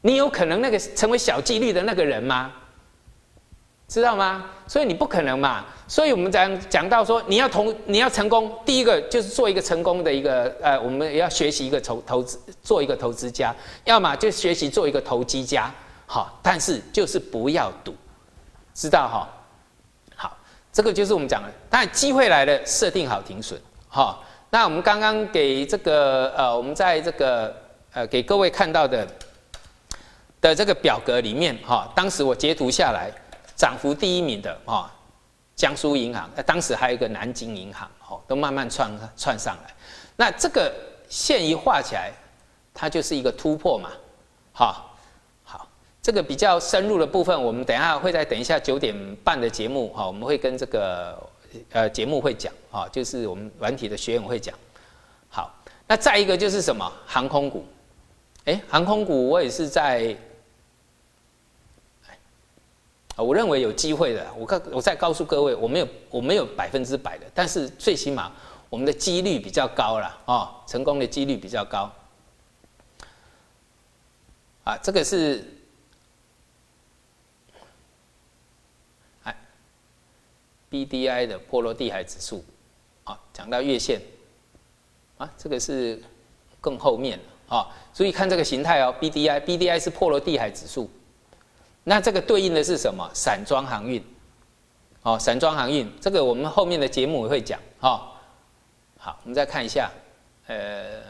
[0.00, 2.54] 你有可能那个成为小几率的那个人吗？
[3.88, 4.44] 知道吗？
[4.66, 5.64] 所以你不可能嘛。
[5.88, 15.72] 所以我们讲讲到说，你要同你要成功，第一个就是做一个成功的一个呃，我们要学习一个投投资，做一个投资家，要么就学习做一个投机家。
[16.06, 17.94] 好，但是就是不要赌，
[18.74, 19.28] 知道哈？
[20.16, 20.36] 好，
[20.72, 21.48] 这个就是我们讲的。
[21.70, 23.60] 但机会来了，设定好停损。
[23.86, 27.54] 好，那我们刚刚给这个呃，我们在这个
[27.92, 29.06] 呃给各位看到的
[30.40, 33.12] 的这个表格里面哈，当时我截图下来。
[33.56, 34.92] 涨幅第一名的啊，
[35.54, 39.74] 江苏银行，当时还有一个南京银行，哦，都慢慢串串上来。
[40.14, 40.70] 那这个
[41.08, 42.12] 线一画起来，
[42.74, 43.90] 它就是一个突破嘛，
[44.52, 44.94] 好，
[45.42, 45.66] 好，
[46.02, 48.94] 这个比较深入的部分，我们等一下会在等一下九点
[49.24, 51.30] 半的节目，哈，我们会跟这个
[51.72, 54.54] 呃节目会讲，啊，就是我们软体的学员会讲。
[55.30, 55.54] 好，
[55.86, 57.64] 那再一个就是什么航空股，
[58.44, 60.14] 哎，航空股我也是在。
[63.16, 64.30] 啊，我认为有机会的。
[64.36, 68.30] 我告，我再告诉各位，我没有，我没有百分之百的，但是最起码
[68.68, 71.90] 我们的几率比较高了啊，成功的几率比较高。
[74.64, 75.42] 啊，这个是，
[79.22, 79.34] 哎
[80.68, 82.44] ，B D I 的波罗的海指数，
[83.04, 84.02] 啊，讲到月线，
[85.16, 86.02] 啊，这个是
[86.60, 90.90] 更后面啊，注意看这个形态哦，B D I，B D I 是波罗的海指数。
[91.88, 93.08] 那这个对应的是什么？
[93.14, 94.04] 散装航运，
[95.02, 98.12] 哦，散装航运，这个我们后面的节目会讲，哈。
[98.98, 99.88] 好，我们再看一下，
[100.48, 101.00] 呃，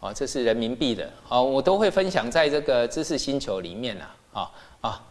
[0.00, 4.50] 哦，这是人民币的，哦，我都会分享在这个知识星球里面啊，啊
[4.80, 5.02] 啊。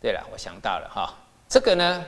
[0.00, 1.12] 对了，我想到了哈，
[1.48, 2.06] 这个呢。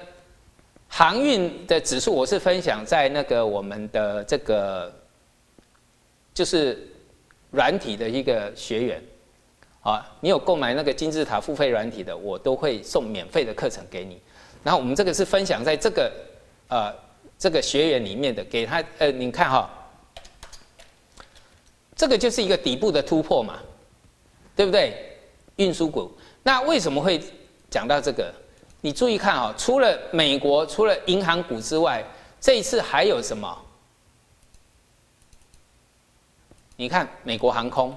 [0.94, 4.94] 航运的指数，我是分享在那个我们的这个，
[6.34, 6.86] 就是
[7.50, 9.02] 软体的一个学员，
[9.80, 14.20] 啊，你有购买那个金字塔付费软体的，我都会送免费的课程给你。
[14.62, 16.12] 然后我们这个是分享在这个
[16.68, 16.94] 呃
[17.38, 19.70] 这个学员里面的，给他呃，你看哈，
[21.96, 23.58] 这个就是一个底部的突破嘛，
[24.54, 25.16] 对不对？
[25.56, 26.12] 运输股，
[26.42, 27.18] 那为什么会
[27.70, 28.30] 讲到这个？
[28.84, 32.04] 你注意看啊，除了美国，除了银行股之外，
[32.40, 33.56] 这一次还有什么？
[36.74, 37.96] 你看美国航空，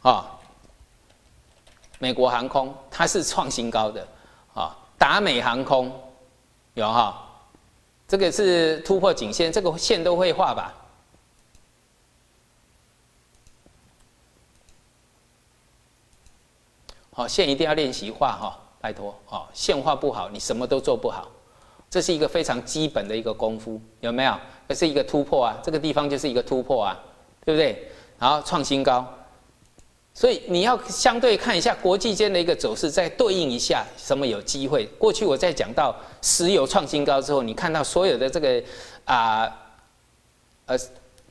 [0.00, 0.38] 啊，
[1.98, 4.08] 美国航空它是创新高的，
[4.54, 5.92] 啊，达美航空
[6.72, 7.30] 有哈，
[8.08, 10.74] 这个是突破颈线，这个线都会画吧？
[17.12, 18.58] 好，线一定要练习画哈。
[18.86, 21.28] 拜托哦，线画不好，你什么都做不好。
[21.90, 24.32] 这是一个非常基本的一个功夫，有没有？
[24.68, 26.96] 这是一个突破啊，这个地方就是一个突破啊，
[27.44, 27.90] 对不对？
[28.16, 29.04] 然后创新高，
[30.14, 34.86] 所以你要相对看一下国际间的一个走势，再对应一下什么有机会。
[35.00, 38.62] 过去我在讲到石油创新高之后，你看到所有的这个
[39.04, 39.52] 啊，
[40.66, 40.78] 呃。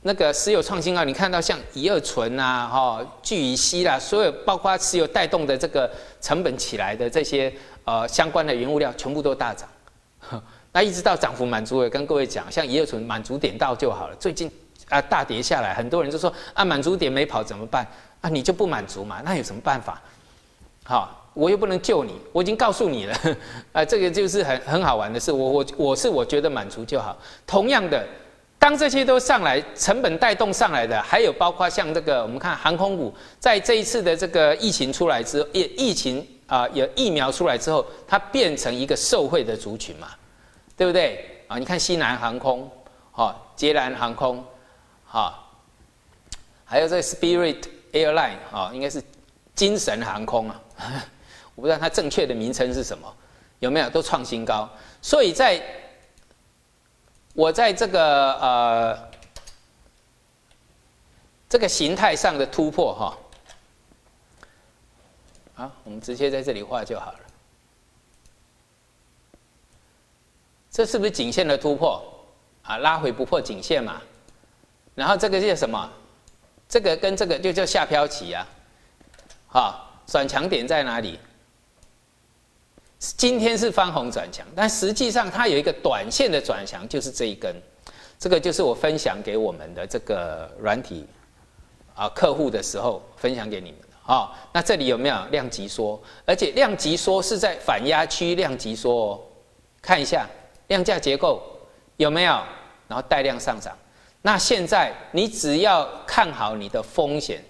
[0.02, 5.90] 那个石油创新高，你看到像乙二醇啊、哈聚乙烯啦，所有包括石油带动的这个
[6.26, 7.52] 成本起来的这些
[7.84, 9.68] 呃相关的原物料，全部都大涨。
[10.72, 14.16] 那一直到涨幅满足，也跟各位讲，像乙二醇满足点到就好了。
[14.16, 14.50] 最近
[14.88, 17.86] 啊大跌下来，很多人就说啊满足点没跑怎么办？
[18.20, 19.22] 啊你就不满足嘛？
[19.24, 20.02] 那有什么办法？
[20.82, 23.16] 好，我又不能救你，我已经告诉你了。
[23.70, 27.16] 啊这个就是很很好玩的事，我我我是我觉得满足就好。
[27.46, 28.04] 同样的。
[28.66, 40.08] 当这些都上来，成本带动上来的，还有包括像这个，我们看航空股，在这一次的这个疫情出来之后，疫疫情啊，有疫苗出来之后，它变成一个受惠的族群嘛，
[40.76, 41.44] 对不对？
[41.46, 42.68] 啊，你看西南航空，
[43.12, 44.44] 哈，捷兰航空，
[45.06, 45.38] 哈，
[46.64, 47.62] 还有这 Spirit
[47.92, 49.00] Airline，哈，应该是
[49.54, 50.60] 精神航空啊，
[51.54, 53.06] 我不知道它正确的名称是什么，
[53.60, 54.68] 有没有都创新高？
[55.00, 55.62] 所以在
[57.36, 59.10] 我在这个呃
[61.50, 63.18] 这个形态上的突破哈，
[65.62, 67.18] 啊，我们直接在这里画就好了。
[70.70, 72.02] 这是不是颈线的突破？
[72.62, 74.00] 啊，拉回不破颈线嘛。
[74.94, 75.92] 然后这个叫什么？
[76.66, 78.46] 这个跟这个就叫下漂起啊。
[79.46, 81.20] 好，转强点在哪里？
[82.98, 87.54] 今天是翻红转强，但实际上它有一个短线的转强，就是这一根，
[88.18, 91.06] 这个就是我分享给我们的这个软体
[91.94, 94.32] 啊客户的时候分享给你们的啊。
[94.52, 96.00] 那这里有没有量级缩？
[96.24, 99.20] 而且量级缩是在反压区量级缩哦，
[99.82, 100.26] 看一下
[100.68, 101.42] 量价结构
[101.98, 102.32] 有没有，
[102.88, 103.76] 然后带量上涨。
[104.22, 107.44] 那现在你只要看好你的风险，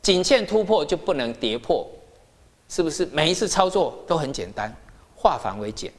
[0.00, 1.86] 颈线突破就不能跌破，
[2.68, 3.04] 是不是？
[3.06, 4.72] 每一次操作都很简单。
[5.22, 5.92] 化繁为简，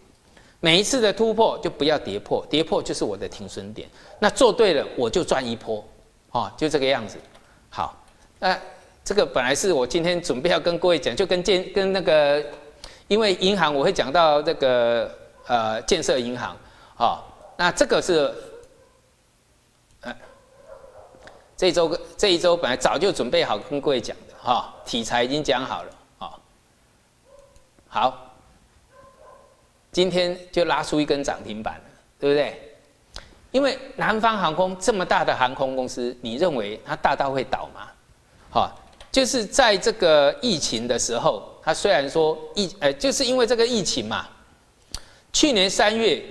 [0.59, 3.87] 每一次的突破就不要跌破，跌破就是我的停损点。
[4.19, 5.81] 那做对了，我就赚一波，
[6.31, 7.17] 哦，就这个样子。
[7.69, 7.95] 好，
[8.37, 8.59] 那
[9.01, 12.43] 这个本来是我今天准备要跟各位讲，就跟建跟那个，
[13.07, 15.09] 因为银行我会讲到这个
[15.47, 16.57] 呃建设银行，
[16.97, 17.23] 哦，
[17.55, 18.29] 那这个是，
[20.01, 20.13] 呃，
[21.55, 26.33] 这一周这一周本来早就准备好跟各位讲的，哈，题材已经讲好了，哦，
[27.87, 28.32] 好。
[29.93, 31.83] 今天就拉出一根涨停板了，
[32.19, 32.59] 对不对？
[33.51, 37.87] 因为南方航空这么大的航空公司，你认为它大到会倒吗？
[38.49, 38.81] 好，
[39.11, 44.27] 就是在这个疫情的时候，它虽然说疫，呃，就是因为这个疫情嘛。
[45.31, 46.23] 去年三月，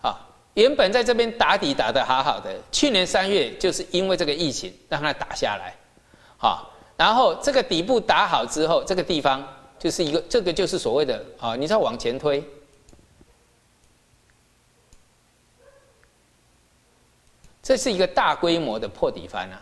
[0.00, 5.74] 啊，原本在这边打底打得好好的，去年三月就是因为这个疫情让它打下来，
[6.38, 9.46] 好，然后这个底部打好之后，这个地方。
[9.82, 12.40] 就是一个，这个就是所谓的啊，你再往前推，
[17.60, 19.60] 这是一个大规模的破底翻啊。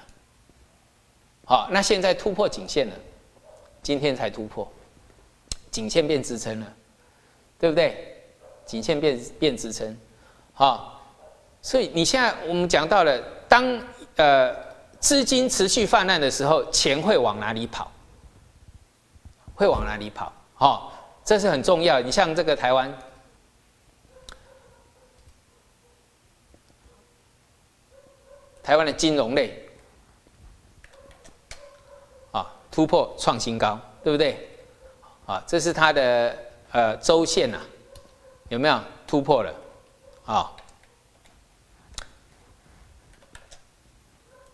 [1.47, 2.95] 好，那现在突破颈线了，
[3.83, 4.71] 今天才突破，
[5.71, 6.71] 颈线变支撑了，
[7.59, 8.23] 对不对？
[8.67, 9.97] 颈线变变支撑，
[10.53, 11.03] 好，
[11.63, 13.19] 所以你现在我们讲到了，
[13.49, 13.65] 当
[14.17, 14.55] 呃
[14.99, 17.91] 资金持续泛滥的时候，钱会往哪里跑？
[19.61, 20.33] 会往哪里跑？
[20.57, 20.91] 哦，
[21.23, 22.01] 这是很重要。
[22.01, 22.99] 你像这个台湾，
[28.63, 29.69] 台湾的金融类，
[32.33, 34.49] 啊，突破创新高，对不对？
[35.27, 36.35] 啊，这是它的
[36.73, 37.61] 呃周线呐，
[38.49, 39.55] 有没有突破了？
[40.25, 40.51] 啊，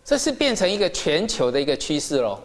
[0.03, 2.41] 这是变成一个全球的一个趋势喽。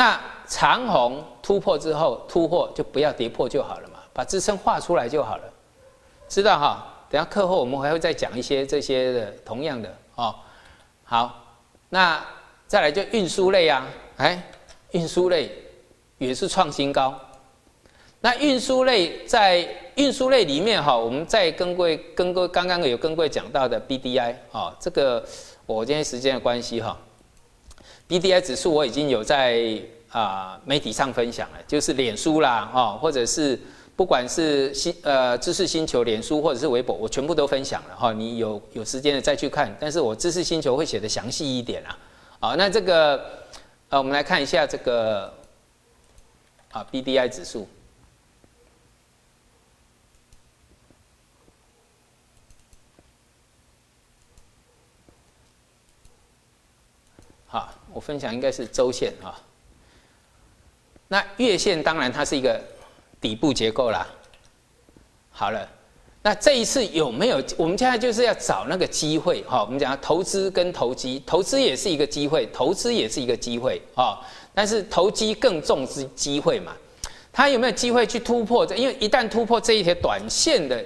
[0.00, 5.42] 那长虹突破之后，突破就不要跌破就好了嘛，把支撑画出来就好了，
[6.26, 6.86] 知道哈？
[7.10, 10.34] 等下课后我们还会再讲一些这些的同样的哦。
[11.04, 11.44] 好，
[11.90, 12.18] 那
[12.66, 13.86] 再来就运输类啊，
[14.16, 14.42] 哎，
[14.92, 15.52] 运输类
[16.16, 17.14] 也是创新高。
[18.22, 25.22] 那运输类在运输类里面哈，我们在跟各位跟各位刚刚有跟各位讲到的 BDI 啊，这个
[25.66, 26.96] 我今天时间的关系哈。
[28.10, 29.80] B D I 指数我已经有在
[30.10, 33.56] 啊媒体上分享了，就是脸书啦，哦，或者是
[33.94, 38.12] 不管是新呃知识星球、脸书或者是微博，我全部都分享了哈。
[38.12, 41.96] 你有有时间的再去看，但是我知识星球会写的详细一点啊。
[42.40, 43.24] 好，那这个
[43.90, 45.32] 呃，我们来看一下这个
[46.72, 47.68] 啊 B D I 指数。
[57.46, 57.72] 好。
[58.00, 59.38] 分享应该是周线啊，
[61.08, 62.60] 那月线当然它是一个
[63.20, 64.06] 底部结构啦。
[65.30, 65.68] 好了，
[66.22, 67.42] 那这一次有没有？
[67.56, 69.62] 我们现在就是要找那个机会哈。
[69.62, 74.20] 我们讲投资跟投机，投资也是一个机会，投资也是一个机会啊。
[74.54, 76.72] 但是投机更重视机会嘛。
[77.32, 78.66] 它有没有机会去突破？
[78.74, 80.84] 因为一旦突破这一条短线的，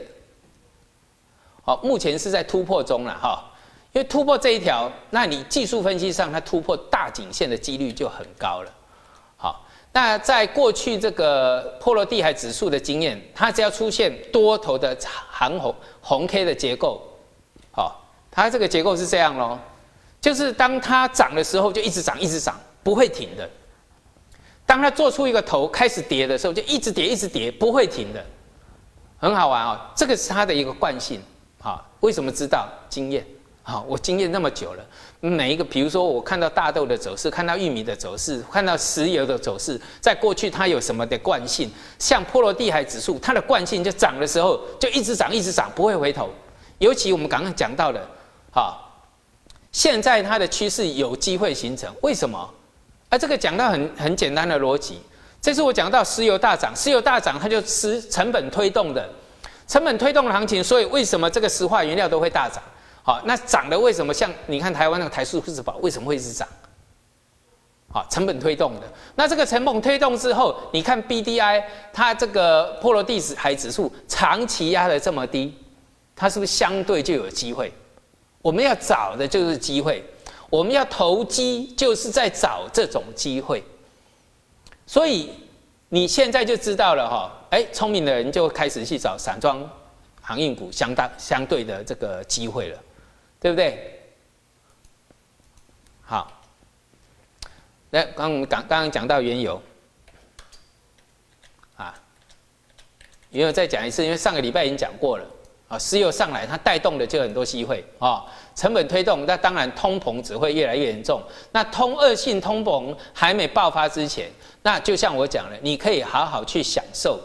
[1.62, 3.50] 好，目前是在突破中了哈。
[3.95, 8.70] 因为突破这一条，那你技术分析上它突破大颈线的几率就很高了。
[9.36, 15.12] 好，那在过去这个波罗地海指数的经验，它只要出现多头的长
[15.61, 17.01] 红红 K 的结构，
[17.70, 19.57] 好，它这个结构是这样咯，
[20.20, 23.49] 就是当它涨的时候就一直涨一直涨，不会停的；
[24.66, 28.20] 当它做出一个头开始跌的时候，就一直跌一直跌，不会停的。
[29.18, 31.22] 很好玩哦，这个是它的一个惯性。
[31.61, 32.68] 好，为什么知道？
[32.88, 33.24] 经验。
[33.66, 34.84] 好，我经验那么久了，
[35.20, 41.70] 每一个，比如说我看到大豆的走势，看到玉米的走势，看到石油的走势，在过去它有什么的惯性？
[41.98, 46.28] 像波罗的海指数，它的惯性就涨的时候就一直涨，一直涨，不会回头。
[46.76, 48.06] 尤其我们刚刚讲到的，
[48.50, 49.02] 好，
[49.72, 52.38] 现在它的趋势有机会形成，为什么？
[53.08, 55.00] 啊，这个讲到很很简单的逻辑，
[55.40, 59.08] 这是我讲到石油大涨，石油大涨，它就吃成本推动的，
[59.66, 62.62] 成本推动的行情，所以为什么这个石化原料都会大涨？
[63.07, 66.48] 好，那涨的为什么像你看台湾那个台塑富士宝为什么会一直涨？
[67.92, 68.92] 好，成本推动的。
[69.14, 75.55] 那这个成本推动之后，你看 B D I 它这个波罗的海指数长期压的这么低，
[76.16, 77.70] 它是不是相对就有机会？
[78.40, 80.02] 我们要找的就是机会，
[80.48, 83.62] 我们要投机就是在找这种机会。
[84.86, 85.30] 所以
[85.90, 89.62] 你现在就知道了哈，哎，聪明的人就开始去找散装
[90.20, 92.78] 航运股相当相对的这个机会了，
[93.45, 94.01] 对不对？
[96.01, 96.32] 好。
[97.90, 99.61] 那刚刚刚刚讲到原油，
[101.76, 101.95] 啊，
[103.32, 105.26] 原油再讲一次，因为上个礼拜已经讲过了
[105.68, 108.24] 啊，石油上来它带动的就很多机会啊，
[108.55, 111.22] 成本推动，那当然通膨只会越来越严重。
[111.53, 114.30] 那通恶性通膨还没爆发之前，
[114.62, 117.20] 那就像我讲的，你可以好好去享受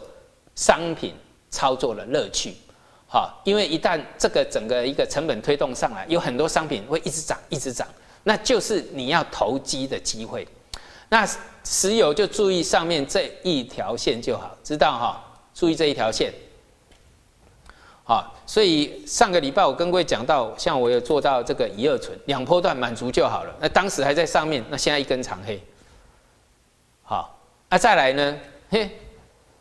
[0.53, 1.15] 商品
[1.49, 2.55] 操作的乐趣，
[3.11, 7.87] 好，因为一旦这个整个一个成本推动上来，有很多商品会一直涨，一直涨，
[8.23, 10.47] 那就是你要投机的机会。
[11.09, 11.27] 那
[11.63, 15.25] 石油就注意上面这一条线就好，知道哈？
[15.55, 16.31] 注意这一条线。
[18.03, 23.55] 好，所以上个礼拜我跟各位讲到，像我有做到这个一二存两波段满足就好了。
[23.59, 25.59] 那当时还在上面，那现在一根长黑。
[27.01, 27.39] 好，
[27.69, 28.37] 那再来呢？
[28.69, 28.87] 嘿，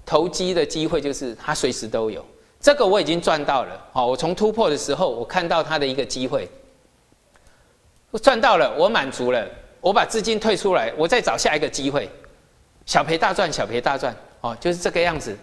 [0.05, 2.23] 投机的机会就是它随时都有，
[2.61, 3.81] 这个我已经赚到了。
[3.93, 6.49] 好，我从突破的时候，我看到它的一个机会，
[8.11, 9.47] 我赚到了，我满足了。
[9.81, 12.11] 我把资金退出来，我再找下一个机会，
[12.85, 15.37] 小赔大赚，小赔大赚，哦，就是这个样子，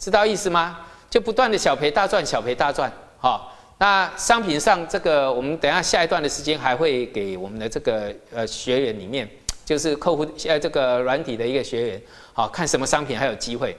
[0.00, 0.80] 知道意思吗？
[1.08, 9.26] 就不断的小赔大赚，小赔大赚，好，那商品上这个，我们等下下一段的时间还会给我们的这个呃学员里面，
[9.64, 12.02] 就是客户呃这个软体的一个学员，
[12.32, 13.78] 好看什么商品还有机会。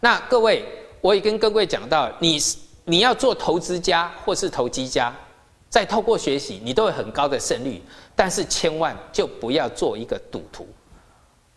[0.00, 0.64] 那各位，
[1.00, 2.38] 我也跟各位讲到，你
[2.84, 5.14] 你要做投资家或是投机家。
[5.70, 7.82] 再透过学习，你都有很高的胜率，
[8.16, 10.66] 但是千万就不要做一个赌徒，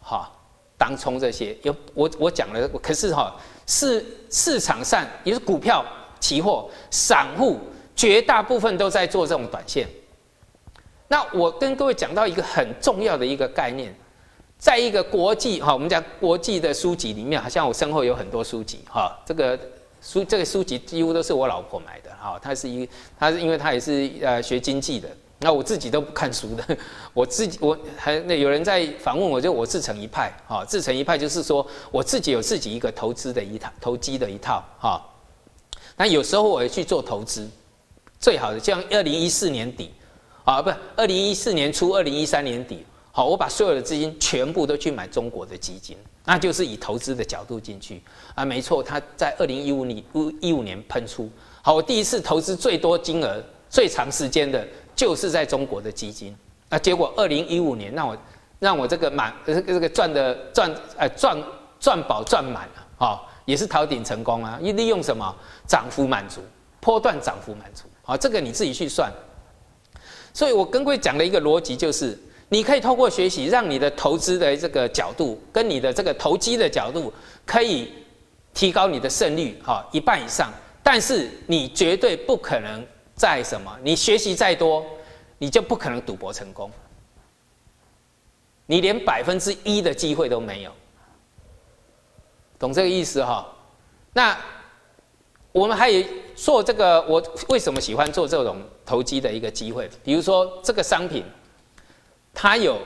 [0.02, 0.30] 哈，
[0.78, 3.34] 当冲这些有我我讲了，可是哈
[3.66, 5.86] 市市场上也是股票、
[6.20, 7.58] 期货、散户
[7.96, 9.88] 绝大部分都在做这种短线。
[11.08, 13.96] 那我跟各位讲到一个很重要的一个概念，
[14.62, 19.60] 在一个国际哈，我们讲国际的书籍里面，好像我身后有很多书籍哈，这个。
[20.04, 22.90] 书这个书籍几乎都是我老婆买的，哈，她是一，
[23.20, 25.08] 她是因为她也是呃学经济的，
[25.42, 26.76] 那我自己都不看书的，
[27.14, 35.00] 我自己我还那有人在访问我，就我自成一派，哈，自成一派就是说我自己有自己一个投资的一套投机的一套，哈，
[35.96, 37.48] 那有时候我也去做投资，
[38.20, 39.92] 最好的像二零一四年底，
[40.44, 42.84] 啊，不二零一四年初，二零一三年底。
[43.14, 48.02] 好，我把所有的资金全部都去买中国的基金，那就是以投资的角度进去
[48.34, 50.02] 啊，没错，它在二零一五年
[50.40, 51.30] 一五年喷出。
[51.62, 56.34] 好，我第一次投资最多金额、最长时间的，就是在中国的基金。
[56.70, 58.18] 那结果二零一五年让我
[58.60, 61.38] 让我这个满这个这个赚的赚呃赚
[61.82, 65.36] 赚饱赚满了啊，也是逃顶成功啊，利利用什么
[65.68, 66.40] 涨幅满足，
[66.80, 67.84] 波段涨幅满足。
[68.04, 69.12] 好，这个你自己去算。
[70.34, 72.18] 所以我跟各位讲的一个逻辑就是。
[72.54, 77.12] 你可以透过学习，让你的投资的这个角度跟你的这个投机的角度，
[77.46, 77.94] 可以
[78.54, 80.52] 提高你的胜率，哈，一半以上。
[80.84, 82.86] 但是你绝对不可能
[83.16, 83.74] 在什么？
[83.82, 84.86] 你学习再多，
[85.38, 86.70] 你就不可能赌博成功。
[88.66, 90.72] 你连百分之一的机会都没有，
[92.60, 93.50] 懂这个意思哈？
[94.12, 94.38] 那
[95.54, 99.90] 我们还有做这个，我为什么喜欢做这种投机的一个机会？
[100.04, 101.24] 比如说这个商品。
[102.34, 102.80] 它有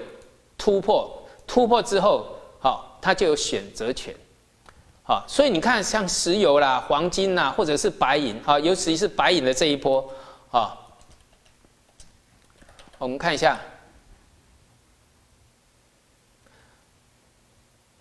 [0.58, 2.28] 突破，突破之后，
[2.60, 4.14] 好，它就有选择权，
[5.04, 10.10] 好，所以你看，像石油啦、黄金啦，或者是白银，啊，尤其是白银的这一波，
[10.50, 10.76] 啊，
[12.98, 13.60] 我们看一下，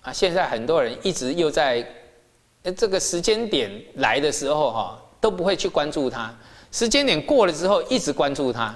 [0.02, 1.86] 啊，现在很多人一直又在，
[2.76, 6.34] 这个时间点来的时候，哈，都不会去关注它，
[6.72, 8.74] 时间点过了之后，一直关注它，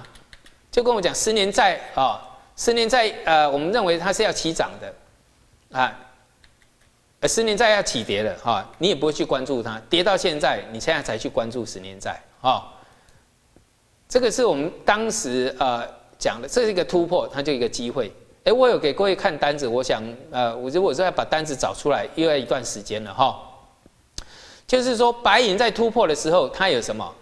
[0.71, 2.27] 就跟我讲，十年债啊。
[2.59, 4.93] 十年债，呃，我们认为它是要起涨的，
[5.79, 5.97] 啊，
[7.25, 12.67] 十年债要起跌了，哈，你也不会去关注它，跌到现在，你现在才去关注十年债，啊，
[14.09, 15.87] 这个是我们当时呃
[16.17, 18.11] 讲的，这是一个突破，它就一个机会。
[18.43, 23.39] 哎，我有给各位看单子，我想，呃，我如果说要把单子找出来，又要一段时间了，哈，
[24.67, 27.15] 就是说白银在突破的时候，它有什么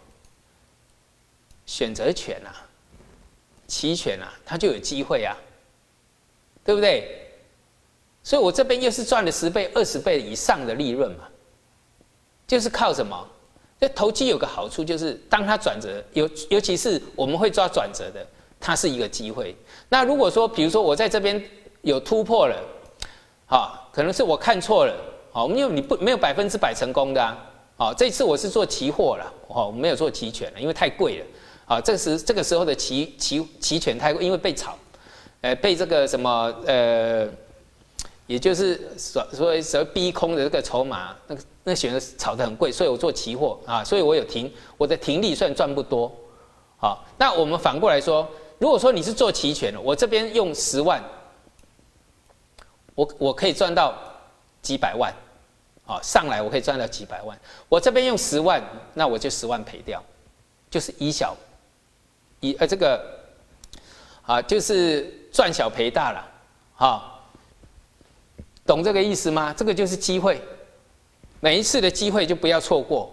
[1.67, 2.65] 选择权啊？
[3.67, 5.35] 期权啊，它就有机会啊，
[6.63, 7.23] 对不对？
[8.23, 11.25] 所以我这边又是赚了十倍、二十倍以上的利润嘛，
[12.45, 13.27] 就是靠什么？
[13.79, 18.25] 这投机有个好处，就是当它转折，尤尤其是我们会抓转折的，
[18.59, 19.55] 它是一个机会。
[19.87, 21.41] 那如果说，比如说我在这边
[21.83, 22.59] 有突破了，
[23.45, 24.95] 好，可能是我看错了，
[25.31, 27.37] 好，因为你不没有百分之百成功的啊，
[27.77, 31.25] 好，这次我是做期货了，哦，没有做期权了，因为太贵了，
[31.67, 34.75] 啊，这时这个时候的期期期权太贵，因为被炒，
[35.41, 37.27] 呃，被这个什么呃，
[38.25, 46.11] 也就是所所谓所谓逼空的这个筹码，那个那选择炒得很贵，所以我做期货啊，所以我有停，我的停利算赚不多，
[46.77, 48.27] 好，那我们反过来说。
[48.59, 50.99] 如果说你是做期权的，我这边用十万，
[52.95, 53.93] 我我可以赚到
[54.63, 55.13] 几百万，
[55.85, 57.39] 啊，上来我可以赚到几百万。
[57.69, 58.59] 我这边用十万，
[58.95, 60.03] 那我就十万赔掉，
[60.71, 61.37] 就是以小，
[62.39, 63.19] 以呃这个，
[64.25, 66.31] 啊，就是赚小赔大了，
[66.77, 67.19] 啊，
[68.65, 69.53] 懂这个意思吗？
[69.53, 70.41] 这个就是机会，
[71.39, 73.11] 每一次的机会就不要错过，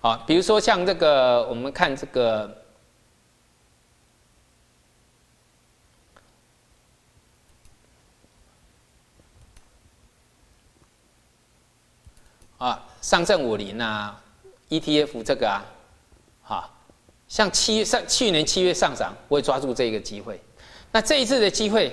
[0.00, 2.62] 啊，比如说像这个，我们看这个。
[12.58, 14.18] 啊，上证五零啊
[14.70, 15.60] ，ETF 这个啊，
[17.28, 20.40] 像七月上去年七月上涨，我也抓住这个机会。
[20.92, 21.92] 那这一次的机会，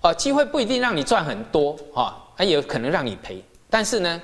[0.00, 3.42] 哦，机会不一定让你赚很多，哈，它有可能让你赔。
[3.70, 4.20] 但是呢，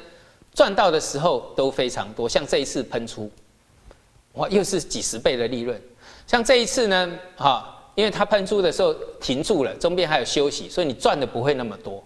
[0.55, 2.29] 赚到的时候都非常多。
[2.29, 3.31] 像这一次喷出，
[4.35, 5.81] 哇，又是几十倍的利润。
[6.27, 12.03] 像这一次呢，哈，因为它喷出的时候停住了，中间还有休息，所以你赚的不会那么多。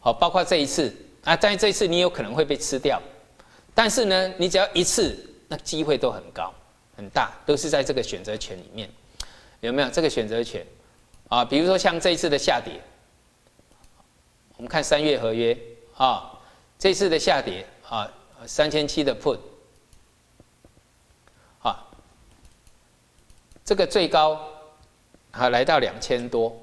[0.00, 0.94] 好，包括这一次。
[1.22, 2.98] 啊，在这一次你有可能会被吃掉，
[3.74, 5.14] 但是呢，你只要一次，
[5.48, 6.50] 那机会都很高
[7.00, 8.86] 很大，都是在这个选择权里面，
[9.60, 9.88] 有没有？
[9.88, 10.62] 这个选择权？
[11.30, 12.78] 啊，比如说像这一次的下跌，
[14.58, 15.56] 我们看三月合约。
[15.96, 16.38] 啊，
[16.78, 18.10] 这次的下跌啊，
[18.46, 19.38] 三千七的 put，
[21.62, 21.86] 啊，
[23.64, 24.40] 这个最高
[25.30, 26.58] 啊来到两千多。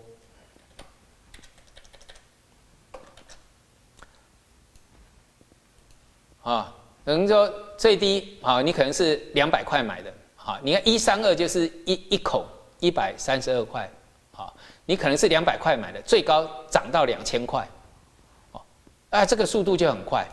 [6.41, 6.73] 啊，
[7.05, 10.11] 等于说最低啊，你可能是两百块买的，
[10.47, 12.47] 好，你看一三二就是一一口
[12.79, 13.91] 一百三十二块，
[14.31, 17.67] 好，你可能是两百块买的，最高涨到两千块，
[18.53, 18.61] 哦，
[19.09, 20.25] 啊，这个速度就很快，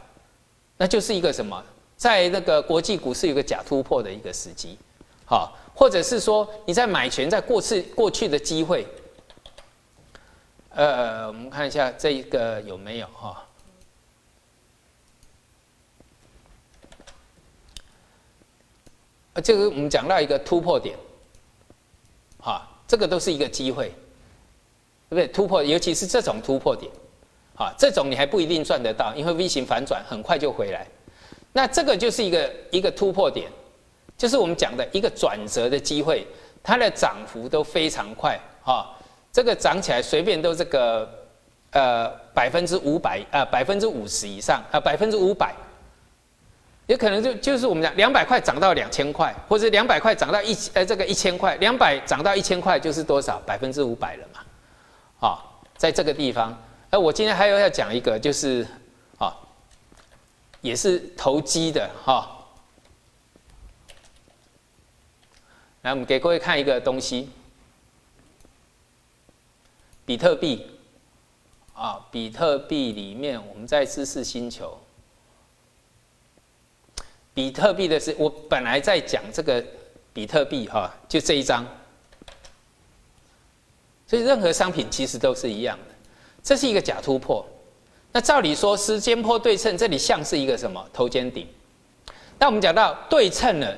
[0.76, 1.60] 那就是一个什么，
[1.96, 4.78] 在那个国际股市有个假突破的一个时机，
[5.24, 8.86] 好，或者是说你在买权在过次过去的机会，
[10.68, 13.43] 呃，我们看一下这一个有没有哈。
[19.34, 20.96] 啊，这个我们讲到一个突破点，
[22.38, 23.88] 哈，这个都是一个机会，
[25.08, 25.26] 对不对？
[25.26, 26.90] 突破，尤其是这种突破点，
[27.56, 30.86] 啊，这种你还不一定赚得到，因为 V 型反转很快就回来。
[31.52, 33.50] 那这个就是一个一个突破点，
[34.16, 36.24] 就是我们讲的一个转折的机会，
[36.62, 38.96] 它的涨幅都非常快，哈，
[39.32, 41.08] 这个涨起来随便都这个
[41.72, 45.52] 呃百分之五百啊，百分之五十以上啊，百分之五百。
[46.86, 54.40] 也可能就就是我们讲两百块涨到两千块，或者两百块涨到一呃这个一千块，两百涨到一千块就是多少百分之五百了嘛？
[55.18, 58.66] 好，在这个地方，哎，我今天还有要讲一个，就是
[59.18, 59.34] 啊，
[60.60, 62.30] 也是投机的哈。
[65.80, 67.30] 来，我们给各位看一个东西，
[70.04, 70.66] 比特币
[71.72, 74.78] 啊，比特币里面我们在知识星球。
[77.34, 79.62] 比特币的是，我本来在讲这个
[80.12, 81.66] 比特币哈，就这一张。
[84.06, 85.94] 所以任何商品其实都是一样的，
[86.42, 87.44] 这是一个假突破。
[88.12, 91.46] 那照理说时间坡对称，这里像是一个什么头肩顶？
[92.38, 93.76] 那我们讲到对称了，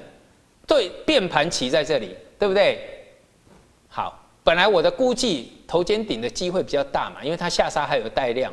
[0.67, 3.07] 对变盘期在这里，对不对？
[3.89, 8.53] 好，本来我的估计头肩顶的机会比较大嘛，因为它下杀还有带量。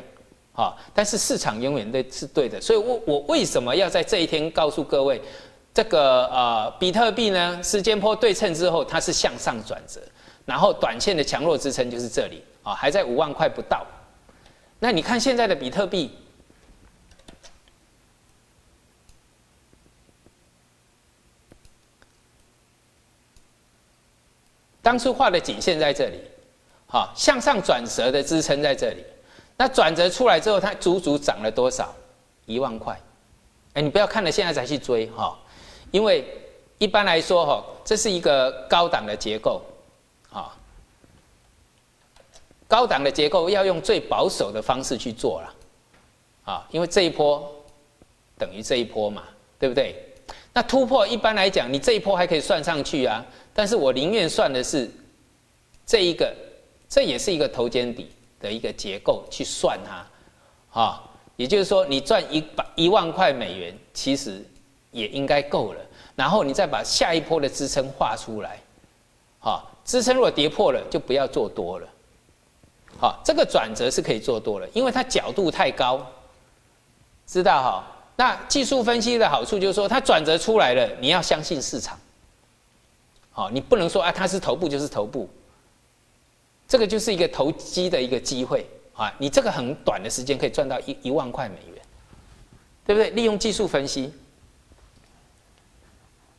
[0.54, 5.20] 啊，但是市场永远都是对的，所以我我为什么要在这一天告诉各位，
[5.74, 7.60] 这个呃比特币呢？
[7.60, 10.00] 时间波对称之后，它是向上转折，
[10.46, 13.84] 然后短线的强弱支撑就是这里啊，还在五万块不到。
[14.78, 16.12] 那你看现在的比特币，
[24.80, 26.20] 当初画的颈线在这里，
[26.86, 29.04] 好，向上转折的支撑在这里。
[29.56, 31.94] 那转折出来之后，它足足涨了多少？
[32.46, 32.98] 一万块。
[33.74, 35.36] 哎，你不要看了现在才去追哈，
[35.90, 36.24] 因为
[36.78, 39.62] 一般来说哈，这是一个高档的结构，
[40.30, 40.56] 啊，
[42.68, 45.54] 高档的结构要用最保守的方式去做了，
[46.44, 47.50] 啊，因为这一波
[48.38, 49.24] 等于这一波嘛，
[49.58, 49.96] 对不对？
[50.52, 54.88] 那突破一般来讲，你这一波还可以算上去啊，但是我宁愿算的是
[55.84, 56.32] 这一个，
[56.88, 58.08] 这也是一个头肩底。
[58.44, 61.02] 的一个结构去算它，啊，
[61.36, 64.44] 也就是说你赚一百一万块美元，其实
[64.90, 65.80] 也应该够了。
[66.14, 68.60] 然后你再把下一波的支撑画出来，
[69.38, 71.88] 好，支撑如果跌破了，就不要做多了。
[73.00, 76.06] 好，这个转折是可以做多了，因为它角度太高，
[77.26, 77.84] 知道哈？
[78.16, 81.98] 那技术分析的好处就是说，它转折出来了，你要相信市场。
[83.32, 85.28] 好，你不能说啊，它是头部就是头部，
[86.74, 89.14] 这个就是一个投机的一个机会啊！
[89.18, 91.80] 你这个很短的时间可以赚到一一万块美元，
[92.84, 93.10] 对不对？
[93.10, 94.12] 利用技术分析，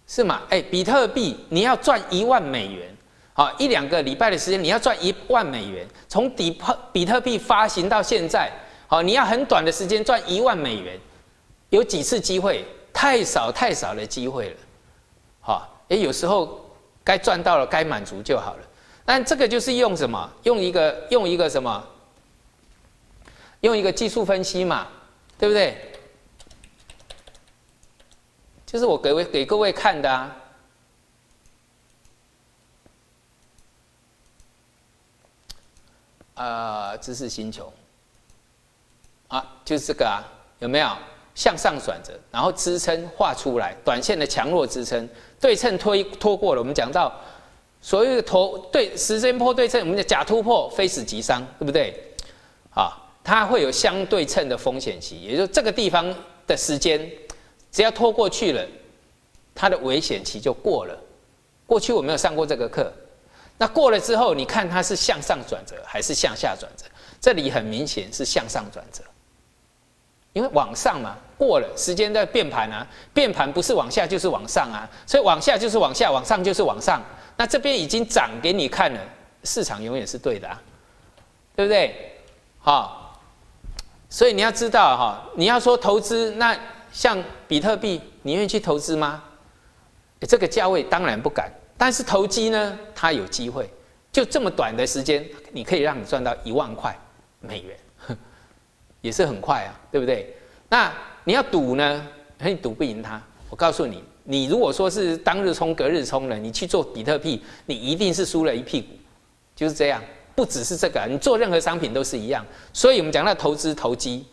[0.05, 0.41] 是吗？
[0.49, 2.93] 哎，比特币你要赚一万美元。
[3.31, 8.51] 好，一两个礼拜的时间，你要赚一万美元，从底特比特币发行到现在，
[8.87, 10.99] 好，你要很短的时间赚一万美元，
[11.69, 12.65] 有几次机会？
[12.91, 14.57] 太少太少的机会了，
[15.39, 16.59] 好，也有时候
[17.05, 18.64] 该赚到了，该满足就好了。
[19.05, 20.29] 但这个就是用什么？
[20.43, 21.87] 用一个用一个什么？
[23.61, 24.87] 用一个技术分析嘛，
[25.37, 25.93] 对不对？
[28.65, 30.35] 就是我给位给各位看的啊。
[36.33, 37.71] 呃，知识星球
[39.29, 40.19] 啊，就是这个啊，
[40.59, 40.89] 有没有
[41.33, 45.07] 向上转折，然后支撑画出来，短线的强弱支撑，
[45.39, 46.59] 对称推拖过了。
[46.59, 47.13] 我们讲到
[47.85, 51.93] 所谓头对时间坡对称，我们的假突破非死即伤，对不对？
[52.73, 56.03] 啊，它会有相对称的风险期，也就是这个地方
[56.47, 57.07] 的时间，
[57.71, 58.65] 只要拖过去了，
[59.53, 60.97] 它的危险期就过了。
[61.67, 62.91] 过去我没有上过这个课。
[63.59, 66.85] 那过了之后，你看它是向上转折还是向下转折？
[67.21, 69.03] 这里很明显是向上转折，
[70.33, 76.99] 因为往上嘛，过了时间在变盘啊，变盘不是往下就是往上啊，所以往下就是往下，往上就是往上。
[77.37, 78.99] 那这边已经涨给你看了，
[79.43, 80.61] 市场永远是对的，啊，
[81.55, 82.13] 对不对？
[82.59, 83.19] 好，
[84.09, 86.57] 所以你要知道哈，你要说投资，那
[86.91, 89.23] 像比特币，你愿意去投资吗？
[90.21, 91.51] 这个价位当然不敢。
[91.77, 93.69] 但是投机呢，它有机会，
[94.11, 96.97] 就这么短的时间，你可以让你赚到一万块
[97.41, 97.77] 美元，
[99.01, 100.33] 也是很快啊，对不对？
[100.69, 100.91] 那
[101.25, 102.07] 你要赌呢，
[102.39, 103.21] 你赌不赢它。
[103.49, 108.87] 我告诉你，你如果说是当日冲、隔日冲了，你去做比特币，你一定是输了一屁股，
[109.55, 110.03] 就是这样。
[110.35, 112.45] 不只是这个，你做任何商品都是一样。
[112.73, 114.25] 所以我们讲到投资投机，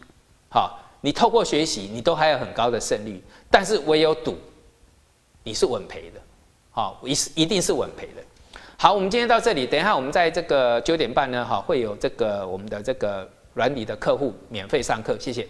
[0.49, 4.36] 好，你透过学习，你都还有很高的胜率，但是唯有赌，
[5.45, 6.20] 你是稳赔的。
[6.72, 7.12] 好，一
[7.43, 8.22] 一定是稳赔的。
[8.76, 15.47] 好，我们今天到这里，等一下我们在这个九点半呢，哈，会有这个我们的这个软底的客户免费上课，谢谢。